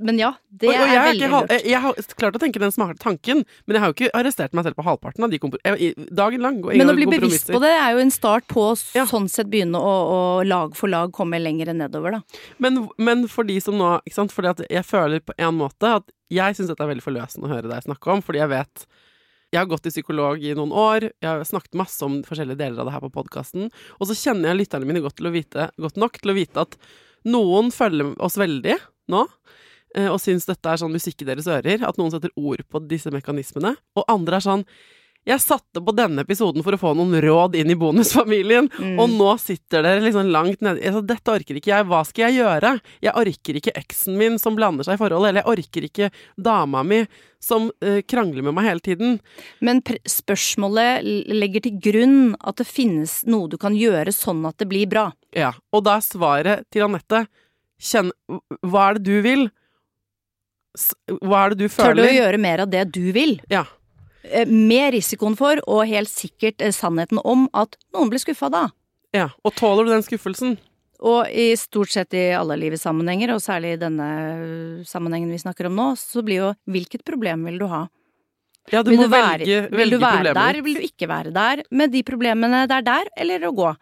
[0.00, 1.50] men ja, det Og- og jeg er veldig lurt.
[1.50, 4.54] Jeg, jeg har klart å tenke den smarte tanken, men jeg har jo ikke arrestert
[4.54, 5.58] meg selv på halvparten av de kompro...
[5.64, 6.62] jeg- i- Dagen lang.
[6.64, 9.04] Men å bli bevisst på det er jo en start på å Ja.
[9.04, 12.40] sånn sett begynne å, å lag for lag komme lenger nedover, da.
[12.62, 14.34] Men, men for de som nå ikke sant?
[14.34, 17.52] Fordi at jeg føler på en måte at jeg syns dette er veldig forløsende å
[17.52, 18.86] høre deg snakke om, fordi jeg vet
[19.52, 22.80] jeg har gått til psykolog i noen år, jeg har snakket masse om forskjellige deler
[22.80, 23.66] av det her på podkasten,
[23.98, 26.78] og så kjenner jeg lytterne mine godt, vite, godt nok til å vite at
[27.28, 28.78] noen følger oss veldig
[29.12, 29.26] nå,
[29.98, 32.80] eh, og syns dette er sånn musikk i deres ører, at noen setter ord på
[32.88, 34.64] disse mekanismene, og andre er sånn
[35.28, 38.96] jeg satte på denne episoden for å få noen råd inn i bonusfamilien, Mm.
[38.98, 42.40] og nå sitter dere liksom langt nede altså, Dette orker ikke jeg, hva skal jeg
[42.42, 42.72] gjøre?
[43.04, 46.82] Jeg orker ikke eksen min som blander seg i forholdet, eller jeg orker ikke dama
[46.82, 47.02] mi
[47.42, 49.16] som uh, krangler med meg hele tiden.
[49.60, 54.68] Men spørsmålet legger til grunn at det finnes noe du kan gjøre sånn at det
[54.70, 55.08] blir bra.
[55.34, 57.24] Ja, og da er svaret til Anette
[57.82, 58.12] Kjenn
[58.62, 59.48] Hva er det du vil?
[61.22, 63.40] Hva er det du Tør du å gjøre mer av det du vil?
[63.50, 63.64] Ja.
[64.24, 68.66] Eh, Med risikoen for, og helt sikkert eh, sannheten om, at noen blir skuffa da.
[69.16, 69.30] ja.
[69.44, 70.58] Og tåler du den skuffelsen?
[71.02, 74.06] Og i stort sett i alle livets sammenhenger, og særlig i denne
[74.38, 77.88] øh, sammenhengen vi snakker om nå, så blir jo hvilket problem vil du ha?
[78.70, 80.38] Ja, du vil må du være, velge, vil du være problemer.
[80.38, 81.62] der, vil du ikke være der?
[81.74, 83.72] Med de problemene det er der, eller å gå?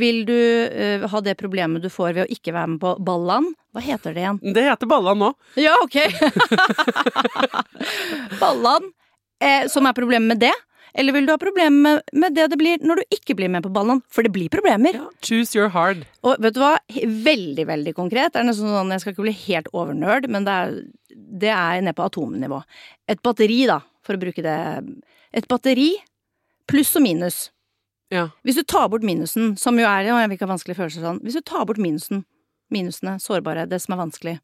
[0.00, 3.50] Vil du uh, ha det problemet du får ved å ikke være med på Ballan?
[3.76, 4.40] Hva heter det igjen?
[4.56, 5.28] Det heter Ballan nå.
[5.60, 6.00] Ja, ok!
[8.40, 8.88] Ballan,
[9.42, 10.54] eh, som er problemet med det?
[10.98, 13.62] Eller vil du ha problemer med, med det det blir når du ikke blir med
[13.62, 14.00] på ballen?
[14.10, 14.96] For det blir problemer.
[15.22, 16.02] Choose your hard.
[16.26, 16.72] Og vet du hva?
[17.28, 18.34] Veldig, veldig konkret.
[18.34, 20.74] Det er nesten sånn, Jeg skal ikke bli helt overnerd, men det er,
[21.44, 22.62] det er ned på atomnivå.
[23.10, 24.58] Et batteri, da, for å bruke det
[25.30, 25.92] Et batteri,
[26.66, 27.38] pluss og minus.
[28.10, 28.26] Ja.
[28.42, 31.20] Hvis du tar bort minusen, som jo er Jeg vil ikke ha vanskelige følelser sånn.
[31.22, 32.24] Hvis du tar bort minusen,
[32.74, 34.36] minusene, sårbare, det som er vanskelig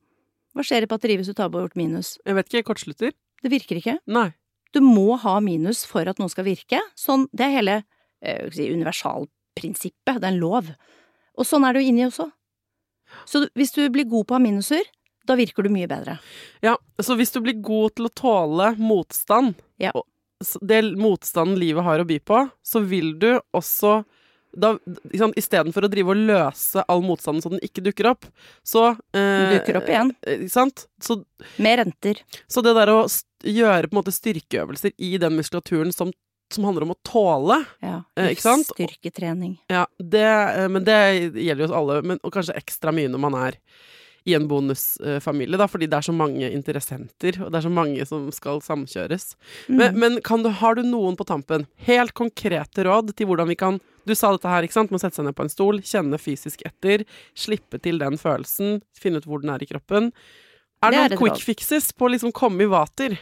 [0.54, 2.18] Hva skjer i batteriet batteri hvis du tar bort minus?
[2.24, 3.16] Jeg vet ikke, jeg kortslutter?
[3.42, 3.98] Det virker ikke.
[4.06, 4.30] Nei.
[4.74, 6.80] Du må ha minus for at noe skal virke.
[6.98, 7.76] Sånn, det er hele
[8.22, 10.18] eh, si, universalprinsippet.
[10.20, 10.72] Det er en lov.
[11.36, 12.30] Og sånn er det jo inni også.
[13.28, 14.82] Så hvis du blir god på å ha minuser,
[15.26, 16.20] Da virker du mye bedre.
[16.62, 19.90] Ja, så hvis du blir god til å tåle motstand, Ja.
[20.62, 24.04] det motstanden livet har å by på, så vil du også
[24.56, 24.76] da,
[25.18, 28.24] sant, Istedenfor å drive og løse all motstanden så den ikke dukker opp,
[28.62, 30.14] så eh, Dukker opp igjen.
[30.22, 30.46] eh?
[30.46, 31.18] Så,
[31.58, 32.22] Med renter.
[32.46, 33.02] så det der å
[33.44, 36.12] gjøre på en måte styrkeøvelser i den muskulaturen som,
[36.52, 38.02] som handler om å tåle, Ja.
[38.16, 38.70] Eh, ikke sant?
[38.72, 39.58] Styrketrening.
[39.72, 40.96] ja, det, eh, men det
[41.34, 43.60] gjelder jo oss alle, men, og kanskje ekstra mye når man er
[44.26, 48.06] i en bonusfamilie, da, fordi det er så mange interessenter, og det er så mange
[48.10, 49.36] som skal samkjøres.
[49.68, 49.76] Mm.
[49.78, 53.58] Men, men kan du, har du noen på tampen, helt konkrete råd til hvordan vi
[53.60, 54.90] kan Du sa dette her, ikke sant?
[54.94, 57.02] Må sette seg ned på en stol, kjenne fysisk etter,
[57.34, 60.12] slippe til den følelsen, finne ut hvor den er i kroppen.
[60.84, 63.16] Er Det det noen quick fixes på å liksom komme i vater?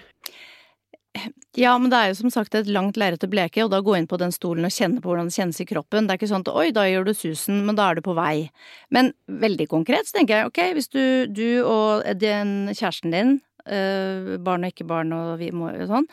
[1.55, 3.94] Ja, men det er jo som sagt et langt lerret å bleke, og da gå
[3.94, 6.09] inn på den stolen og kjenne på hvordan det kjennes i kroppen.
[6.09, 8.16] Det er ikke sånn at oi, da gjør du susen, men da er du på
[8.18, 8.48] vei.
[8.94, 13.36] Men veldig konkret så tenker jeg ok, hvis du, du og den kjæresten din,
[13.70, 16.11] øh, barn og ikke barn og vi må og sånn,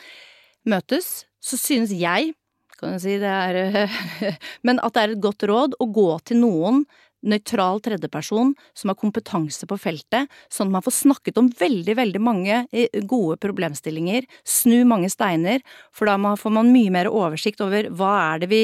[0.69, 1.09] møtes,
[1.41, 2.35] så synes jeg,
[2.77, 3.89] kan jeg si det er
[4.65, 6.85] Men at det er et godt råd å gå til noen
[7.21, 12.21] nøytral tredjeperson som har kompetanse på feltet, sånn at man får snakket om veldig, veldig
[12.23, 15.61] mange eh, gode problemstillinger, snu mange steiner,
[15.93, 18.61] for da får man mye mer oversikt over hva er det vi,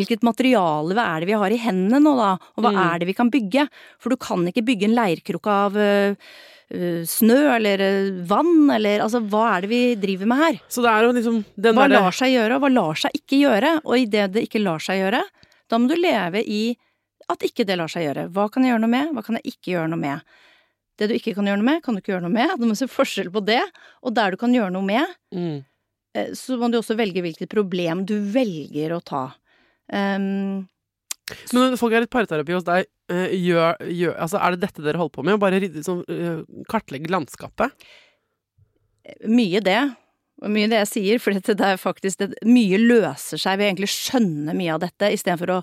[0.00, 2.80] hvilket materiale hva er det vi har i hendene nå da, og hva Mm.
[2.86, 6.14] er det vi kan bygge, for du kan ikke bygge en leirkrukke av øh,
[6.70, 7.82] øh, snø eller
[8.26, 10.60] vann, eller altså hva er det vi driver med her?
[10.68, 13.40] Så det er jo liksom den Hva lar seg gjøre, og hva lar seg ikke
[13.42, 13.72] gjøre?
[13.84, 15.22] Og i det det ikke lar seg gjøre,
[15.70, 16.76] da må du leve i
[17.32, 18.28] at ikke det lar seg gjøre.
[18.34, 20.38] Hva kan jeg gjøre noe med, hva kan jeg ikke gjøre noe med?
[21.00, 22.56] Det du ikke kan gjøre noe med, kan du ikke gjøre noe med.
[22.60, 23.62] Du må se forskjell på det.
[24.04, 25.56] Og der du kan gjøre noe med, mm.
[26.18, 29.24] eh, så må du også velge hvilket problem du velger å ta.
[29.90, 30.68] Um,
[31.54, 35.00] Men folk er litt parterapi hos deg, eh, gjør, gjør, altså er det dette dere
[35.00, 35.38] holder på med?
[35.38, 37.74] Å bare rydde- sånn, eh, kartlegge landskapet?
[39.26, 39.80] mye det.
[40.40, 43.70] Og mye det jeg sier, for det er faktisk det, Mye løser seg ved å
[43.70, 45.60] egentlig skjønne mye av dette, istedenfor å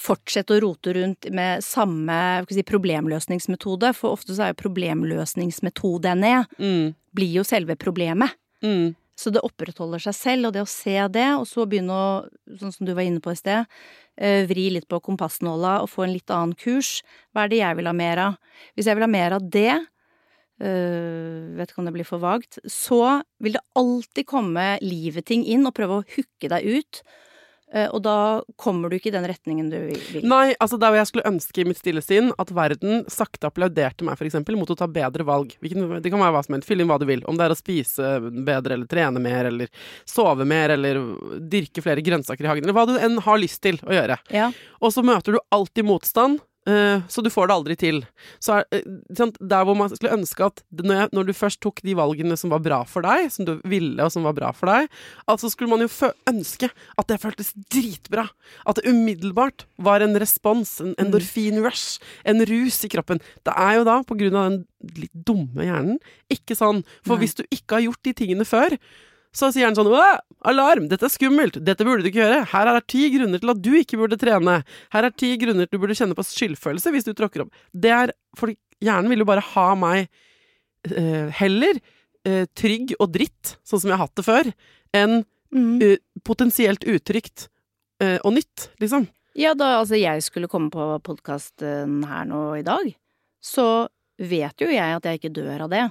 [0.00, 2.16] fortsette å rote rundt med samme
[2.48, 3.92] si, problemløsningsmetode.
[3.96, 6.94] For ofte så er jo problemløsningsmetodene Mm.
[7.14, 8.32] blir jo selve problemet.
[8.62, 8.94] Mm.
[9.16, 12.72] Så det opprettholder seg selv, og det å se det, og så begynne å, sånn
[12.74, 13.66] som du var inne på i sted,
[14.18, 17.02] eh, vri litt på kompassnåla og få en litt annen kurs.
[17.32, 18.38] Hva er det jeg vil ha mer av?
[18.74, 19.86] Hvis jeg vil ha mer av det,
[20.62, 25.66] øh, vet ikke om det blir for vagt, så vil det alltid komme livet-ting inn
[25.66, 27.04] og prøve å hooke deg ut,
[27.74, 28.16] Uh, og da
[28.60, 30.26] kommer du ikke i den retningen du vil.
[30.30, 34.06] Nei, altså der hvor jeg skulle ønske i mitt stille sinn at verden sakte applauderte
[34.06, 35.56] meg, eksempel, mot å ta bedre valg.
[35.58, 36.68] Det kan være hva som helst.
[36.68, 37.24] Fyll inn hva du vil.
[37.26, 39.72] Om det er å spise bedre, eller trene mer, eller
[40.06, 41.02] sove mer, eller
[41.50, 44.20] dyrke flere grønnsaker i hagen, eller hva du enn har lyst til å gjøre.
[44.34, 44.52] Ja.
[44.78, 47.98] Og så møter du alltid motstand, så du får det aldri til.
[48.40, 48.82] Så er, eh,
[49.38, 52.82] Der hvor man skulle ønske at når, du først tok de valgene som var bra
[52.84, 54.88] for deg, som du ville og som var bra for deg,
[55.28, 55.88] altså skulle man jo
[56.26, 58.28] ønske at det føltes dritbra.
[58.66, 63.20] At det umiddelbart var en respons, en endorfin-rush, en rus i kroppen.
[63.44, 64.64] Det er jo da, på grunn av den
[64.96, 65.98] litt dumme hjernen,
[66.32, 66.84] ikke sånn.
[67.04, 68.78] For hvis du ikke har gjort de tingene før,
[69.34, 70.86] så sier han sånn Åh, alarm!
[70.90, 71.58] Dette er skummelt!
[71.66, 72.44] Dette burde du ikke gjøre!
[72.52, 74.60] Her er ti grunner til at du ikke burde trene!
[74.94, 77.52] Her er ti grunner til du burde kjenne på skyldfølelse hvis du tråkker opp.
[77.74, 78.54] Det er For
[78.84, 80.06] hjernen vil jo bare ha meg
[80.90, 81.78] eh, heller
[82.26, 84.52] eh, trygg og dritt, sånn som jeg har hatt det før,
[84.94, 85.22] enn
[85.54, 85.76] Mm.
[85.86, 87.44] eh, potensielt utrygt
[88.02, 89.04] eh, og nytt, liksom.
[89.38, 92.88] Ja, da altså jeg skulle komme på podkasten her nå i dag,
[93.38, 93.86] så
[94.18, 95.84] vet jo jeg at jeg ikke dør av det.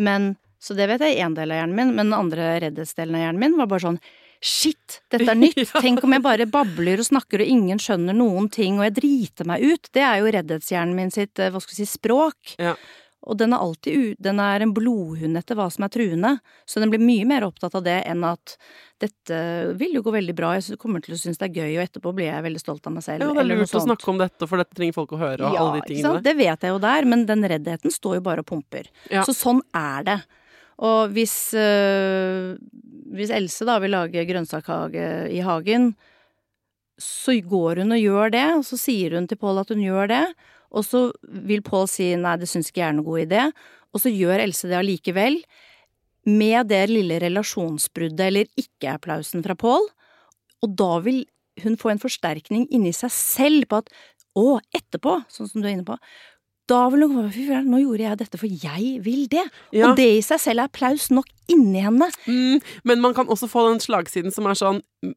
[0.00, 3.14] Men Så det vet jeg i én del av hjernen min, men den andre reddhetsdelen
[3.18, 4.00] av hjernen min var bare sånn
[4.38, 5.72] Shit, dette er nytt!
[5.82, 9.48] Tenk om jeg bare babler og snakker og ingen skjønner noen ting og jeg driter
[9.50, 9.90] meg ut.
[9.90, 12.54] Det er jo reddhetshjernen min sitt, eh, hva skal vi si, språk.
[12.62, 12.76] Ja.
[13.26, 16.30] Og den er alltid den er en blodhund etter hva som er truende,
[16.70, 18.54] så den blir mye mer opptatt av det enn at
[19.02, 19.40] dette
[19.78, 22.14] vil jo gå veldig bra, jeg kommer til å synes det er gøy, og etterpå
[22.14, 23.26] blir jeg veldig stolt av meg selv.
[23.26, 25.58] Ja, det er lurt å snakke om dette, for dette trenger folk å høre, og
[25.58, 26.24] Ja, alle de tingene Ja.
[26.30, 28.86] Det vet jeg jo der, men den reddheten står jo bare og pumper.
[29.10, 29.26] Ja.
[29.26, 30.18] Så sånn er det.
[30.78, 32.54] Og hvis, øh,
[33.14, 35.90] hvis Else da vil lage grønnsakshage i hagen,
[36.98, 40.10] så går hun og gjør det, og så sier hun til Pål at hun gjør
[40.10, 40.24] det,
[40.74, 43.44] og så vil Pål si nei, det syns ikke jeg er noe god idé,
[43.94, 45.40] og så gjør Else det allikevel,
[46.28, 49.86] med det lille relasjonsbruddet eller ikke-applausen fra Pål,
[50.62, 51.22] og da vil
[51.62, 53.88] hun få en forsterkning inni seg selv på at
[54.38, 55.96] å, etterpå, sånn som du er inne på,
[56.68, 59.44] da vil hun komme fy nå gjorde jeg dette, for jeg vil det.
[59.72, 59.88] Ja.
[59.90, 62.10] Og det i seg selv er applaus nok inni henne.
[62.28, 65.14] Mm, men man kan også få den slagsiden som er sånn mm,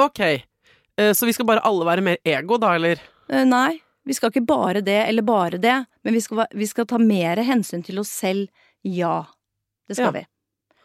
[0.00, 3.00] Ok, eh, så vi skal bare alle være mer ego, da, eller?
[3.28, 6.88] Eh, nei, Vi skal ikke bare det eller bare det, men vi skal, vi skal
[6.90, 8.48] ta mer hensyn til oss selv.
[8.82, 9.26] Ja,
[9.86, 10.16] det skal Ja.
[10.16, 10.24] vi.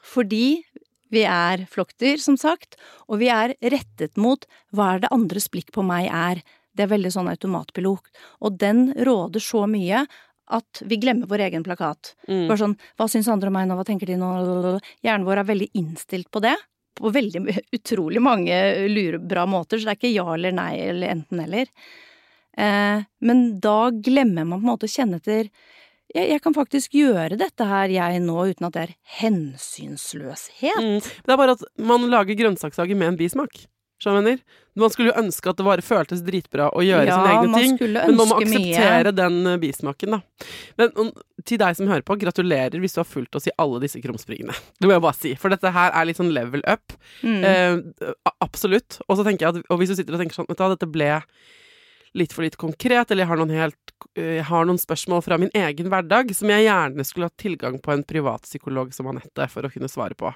[0.05, 0.63] Fordi
[1.09, 2.75] vi er flokkdyr, som sagt,
[3.09, 4.45] og vi er rettet mot
[4.75, 6.43] hva er det andres blikk på meg er.
[6.77, 8.09] Det er veldig sånn automatpilot.
[8.45, 10.05] Og den råder så mye
[10.57, 12.13] at vi glemmer vår egen plakat.
[12.29, 12.45] Mm.
[12.47, 14.31] Bare sånn, hva syns andre om meg nå, hva tenker de nå?
[15.03, 16.55] Hjernen vår er veldig innstilt på det.
[16.97, 17.43] På veldig
[17.77, 18.57] utrolig mange
[18.87, 21.73] lurebra måter, så det er ikke ja eller nei eller enten eller.
[22.57, 25.51] Eh, men da glemmer man på en måte å kjenne etter
[26.15, 30.79] jeg, jeg kan faktisk gjøre dette her, jeg nå, uten at det er hensynsløshet.
[30.79, 31.01] Mm.
[31.03, 33.65] Det er bare at man lager grønnsaksager med en bismak.
[34.05, 34.39] Mener?
[34.77, 37.77] Man skulle jo ønske at det bare føltes dritbra å gjøre Ja, sine egne ting,
[37.95, 39.15] men man må akseptere mye.
[39.17, 40.47] den eh, bismaken, da.
[40.77, 41.09] Men um,
[41.49, 44.53] til deg som hører på, gratulerer hvis du har fulgt oss i alle disse krumspringene.
[44.79, 46.93] Det må jeg bare si, for dette her er litt sånn level up.
[47.25, 47.41] Mm.
[47.41, 48.13] Eh,
[48.45, 48.99] absolutt.
[49.07, 50.73] Og så tenker jeg at, og hvis du sitter og tenker sånn, vet du hva,
[50.75, 51.09] dette ble
[52.17, 55.37] litt for litt konkret, eller jeg har noen, helt, eh, jeg har noen spørsmål fra
[55.41, 59.67] min egen hverdag som jeg gjerne skulle hatt tilgang på en privatpsykolog som Anette for
[59.67, 60.31] å kunne svare på.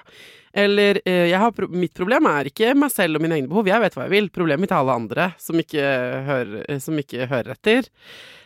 [0.52, 3.98] Eller eh, har, mitt problem er ikke meg selv og mine egne behov, jeg vet
[3.98, 4.30] hva jeg vil.
[4.34, 5.88] Problemet mitt er alle andre som ikke
[6.28, 7.90] hører, eh, som ikke hører etter.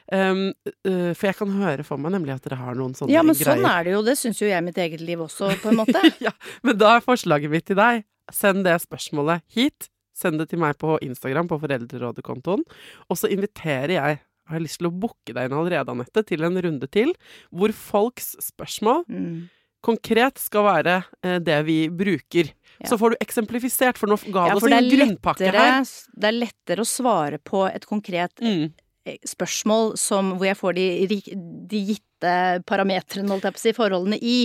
[0.06, 0.52] Um,
[0.86, 3.18] uh, for jeg kan høre for meg nemlig at dere har noen sånne greier.
[3.18, 3.58] Ja, men greier.
[3.58, 4.02] sånn er det jo.
[4.06, 6.02] Det syns jo jeg i mitt eget liv også, på en måte.
[6.22, 6.30] ja,
[6.62, 9.86] men da er forslaget mitt til deg Send det spørsmålet hit.
[10.16, 12.62] Send det til meg på Instagram, på Foreldrerådet-kontoen.
[13.10, 16.44] Og så inviterer jeg har jeg lyst til å booke deg inn allerede, Anette, til
[16.46, 17.12] en runde til,
[17.50, 19.48] hvor folks spørsmål Mm.
[19.82, 22.52] konkret skal være eh, det vi bruker.
[22.80, 22.86] Ja.
[22.88, 25.84] Så får du eksemplifisert, for nå ga Ja, oss for det en grunnpakke lettere, her.
[26.16, 28.72] det er lettere å svare på et konkret Mm.
[29.04, 30.86] eh, spørsmål som, hvor jeg får de,
[31.66, 32.15] de gitte
[32.66, 34.36] parametrene, holdt jeg på å si, forholdene i,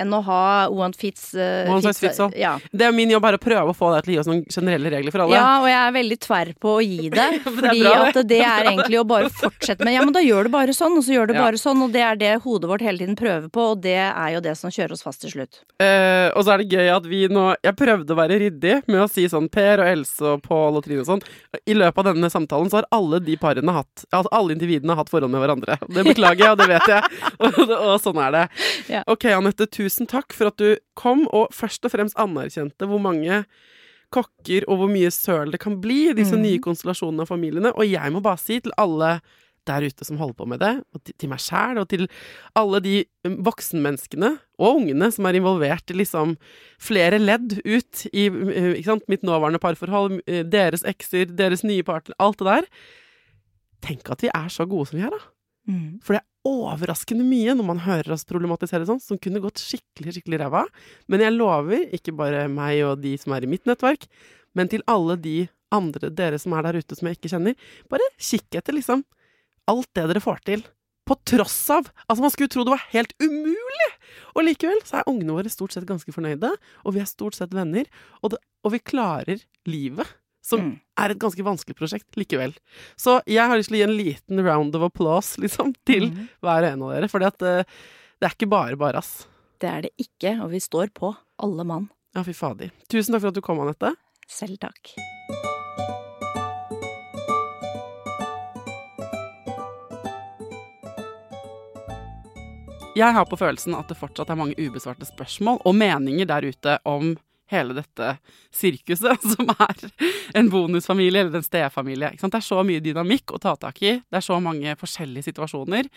[0.00, 0.40] enn å ha
[0.72, 2.20] one fits, uh, One fits, fits.
[2.38, 2.54] Ja.
[2.72, 4.44] Det er min jobb her å prøve å få deg til å gi oss noen
[4.52, 5.38] generelle regler for alle.
[5.38, 8.70] ja, og jeg er veldig tverr på å gi det, fordi det at det er
[8.72, 11.30] egentlig å bare fortsette med Ja, men da gjør du bare sånn, og så gjør
[11.30, 11.42] du Ja.
[11.46, 14.30] bare sånn, og det er det hodet vårt hele tiden prøver på, og det er
[14.36, 15.60] jo det som kjører oss fast til slutt.
[15.82, 19.00] Uh, og så er det gøy at vi nå Jeg prøvde å være ryddig med
[19.02, 21.22] å si sånn Per og Else og Pål og Trine og sånn.
[21.66, 25.02] I løpet av denne samtalen så har alle de parene hatt Altså alle individene har
[25.02, 25.76] hatt forhold med hverandre.
[25.88, 27.23] Det beklager jeg, og det vet jeg.
[27.44, 28.42] Og, og sånn er det.
[28.92, 29.04] Ja.
[29.10, 33.44] Ok, Anette, tusen takk for at du kom, og først og fremst anerkjente hvor mange
[34.14, 36.44] kokker og hvor mye søl det kan bli i disse mm.
[36.44, 37.72] nye konstellasjonene av familiene.
[37.74, 39.18] Og jeg må bare si til alle
[39.68, 42.04] der ute som holder på med det, og til, meg sjæl, og til
[42.58, 46.36] alle de um, voksenmenneskene og ungene som er involvert i liksom
[46.82, 52.42] flere ledd ut i uh, mitt nåværende parforhold, uh, deres ekser, deres nye partner, alt
[52.42, 52.68] det der.
[53.88, 55.33] Tenk at vi er så gode som vi er, da.
[55.70, 55.98] Mm.
[56.04, 60.18] For det er overraskende mye når man hører oss problematisere sånn, som kunne gått skikkelig,
[60.18, 60.64] skikkelig ræva.
[61.08, 64.06] Men jeg lover, ikke bare meg og de som er i mitt nettverk,
[64.54, 65.38] men til alle de
[65.74, 67.58] andre dere som er der ute som jeg ikke kjenner,
[67.90, 69.02] bare kikk etter liksom
[69.70, 70.64] alt det dere får til.
[71.04, 73.88] På tross av Altså, man skulle tro det var helt umulig!
[74.36, 76.52] Og likevel så er ungene våre stort sett ganske fornøyde,
[76.84, 77.88] og vi er stort sett venner,
[78.22, 80.08] og, det, og vi klarer livet.
[80.44, 80.72] Som Mm.
[81.00, 82.52] er et ganske vanskelig prosjekt likevel.
[83.00, 86.28] Så jeg har lyst til å gi en liten round of applause, liksom, til mm.
[86.44, 87.08] hver og en av dere.
[87.08, 89.26] For det er ikke bare bare, ass.
[89.58, 91.88] Det er det ikke, og vi står på, alle mann.
[92.14, 92.70] Ja, fy fader.
[92.92, 93.94] Tusen takk for at du kom, Anette.
[94.28, 94.94] Selv takk.
[102.94, 106.76] Jeg har på følelsen at det fortsatt er mange ubesvarte spørsmål og meninger der ute
[106.86, 107.16] om
[107.54, 108.14] hele dette
[108.54, 109.84] sirkuset som er
[110.38, 112.14] en bonusfamilie eller en stefamilie.
[112.20, 113.96] Det er så mye dynamikk å ta tak i.
[114.02, 115.90] Det er så mange forskjellige situasjoner.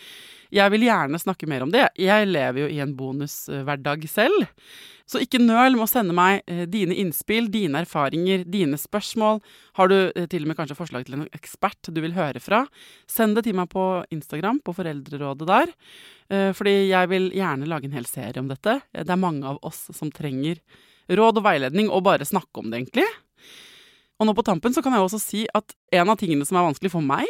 [0.54, 1.90] Jeg vil gjerne snakke mer om det.
[2.00, 4.48] Jeg lever jo i en bonushverdag selv.
[5.08, 9.40] Så ikke nøl med å sende meg eh, dine innspill, dine erfaringer, dine spørsmål.
[9.80, 12.66] Har du eh, til og med kanskje forslag til en ekspert du vil høre fra,
[13.08, 15.72] send det til meg på Instagram, på Foreldrerådet der.
[16.28, 18.82] Eh, fordi jeg vil gjerne lage en hel serie om dette.
[18.92, 20.60] Det er mange av oss som trenger
[21.08, 23.08] råd og veiledning, og bare snakke om det, egentlig.
[24.18, 26.66] Og nå på tampen så kan jeg også si at en av tingene som er
[26.68, 27.28] vanskelig for meg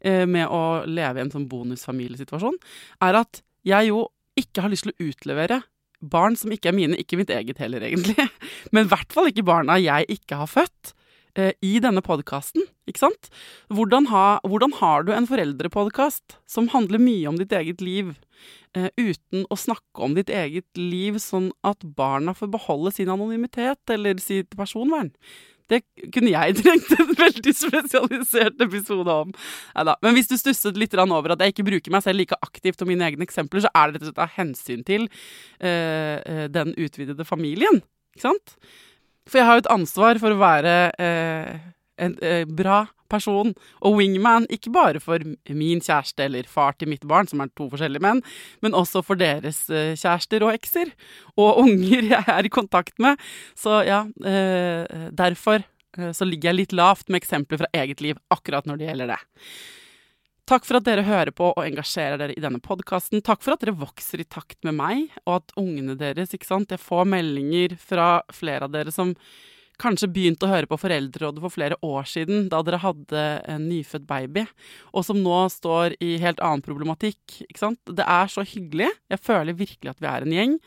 [0.00, 2.56] eh, med å leve i en sånn bonusfamiliesituasjon,
[3.04, 4.06] er at jeg jo
[4.40, 5.60] ikke har lyst til å utlevere
[6.02, 8.16] barn som ikke er mine, ikke mitt eget heller, egentlig.
[8.74, 10.94] Men i hvert fall ikke barna jeg ikke har født.
[11.38, 13.30] Eh, I denne podkasten, ikke sant?
[13.72, 18.14] Hvordan, ha, hvordan har du en foreldrepodkast som handler mye om ditt eget liv,
[18.76, 23.96] eh, uten å snakke om ditt eget liv sånn at barna får beholde sin anonymitet
[23.96, 25.12] eller sitt personvern?
[25.72, 25.80] Det
[26.12, 29.32] kunne jeg trengt en veldig spesialisert episode om.
[29.76, 29.96] Neida.
[30.04, 32.90] Men hvis du stusset litt over at jeg ikke bruker meg selv like aktivt om
[32.92, 35.08] mine egne eksempler, så er det rett og slett av hensyn til
[35.60, 37.80] eh, eh, den utvidede familien.
[38.12, 38.56] Ikke sant?
[39.28, 41.62] For jeg har jo et ansvar for å være eh,
[42.02, 43.52] en eh, bra person
[43.84, 47.68] og wingman, ikke bare for min kjæreste eller far til mitt barn, som er to
[47.72, 48.22] forskjellige menn,
[48.64, 50.94] men også for deres eh, kjærester og ekser,
[51.36, 53.20] og unger jeg er i kontakt med.
[53.58, 58.20] Så ja, eh, derfor eh, så ligger jeg litt lavt med eksempler fra eget liv
[58.32, 59.22] akkurat når det gjelder det.
[60.52, 63.22] Takk for at dere hører på og engasjerer dere i denne podkasten.
[63.24, 66.74] Takk for at dere vokser i takt med meg, og at ungene deres, ikke sant
[66.74, 69.14] Jeg får meldinger fra flere av dere som
[69.80, 74.04] kanskje begynte å høre på Foreldrerådet for flere år siden, da dere hadde en nyfødt
[74.10, 74.44] baby,
[74.92, 77.38] og som nå står i helt annen problematikk.
[77.46, 77.80] Ikke sant?
[77.88, 78.90] Det er så hyggelig.
[79.08, 80.60] Jeg føler virkelig at vi er en gjeng.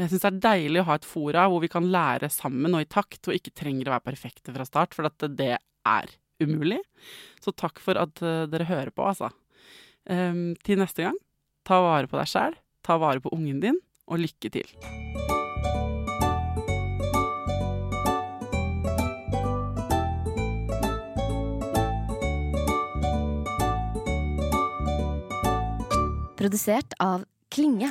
[0.00, 2.88] Jeg syns det er deilig å ha et fora hvor vi kan lære sammen og
[2.88, 6.80] i takt, og ikke trenger å være perfekte fra start, for at det er umulig.
[7.42, 9.30] Så takk for at uh, dere hører på, altså.
[10.10, 11.18] Um, til neste gang,
[11.68, 13.80] ta vare på deg sjæl, ta vare på ungen din,
[14.10, 14.66] og lykke til.
[26.40, 27.90] Produsert av Klinge.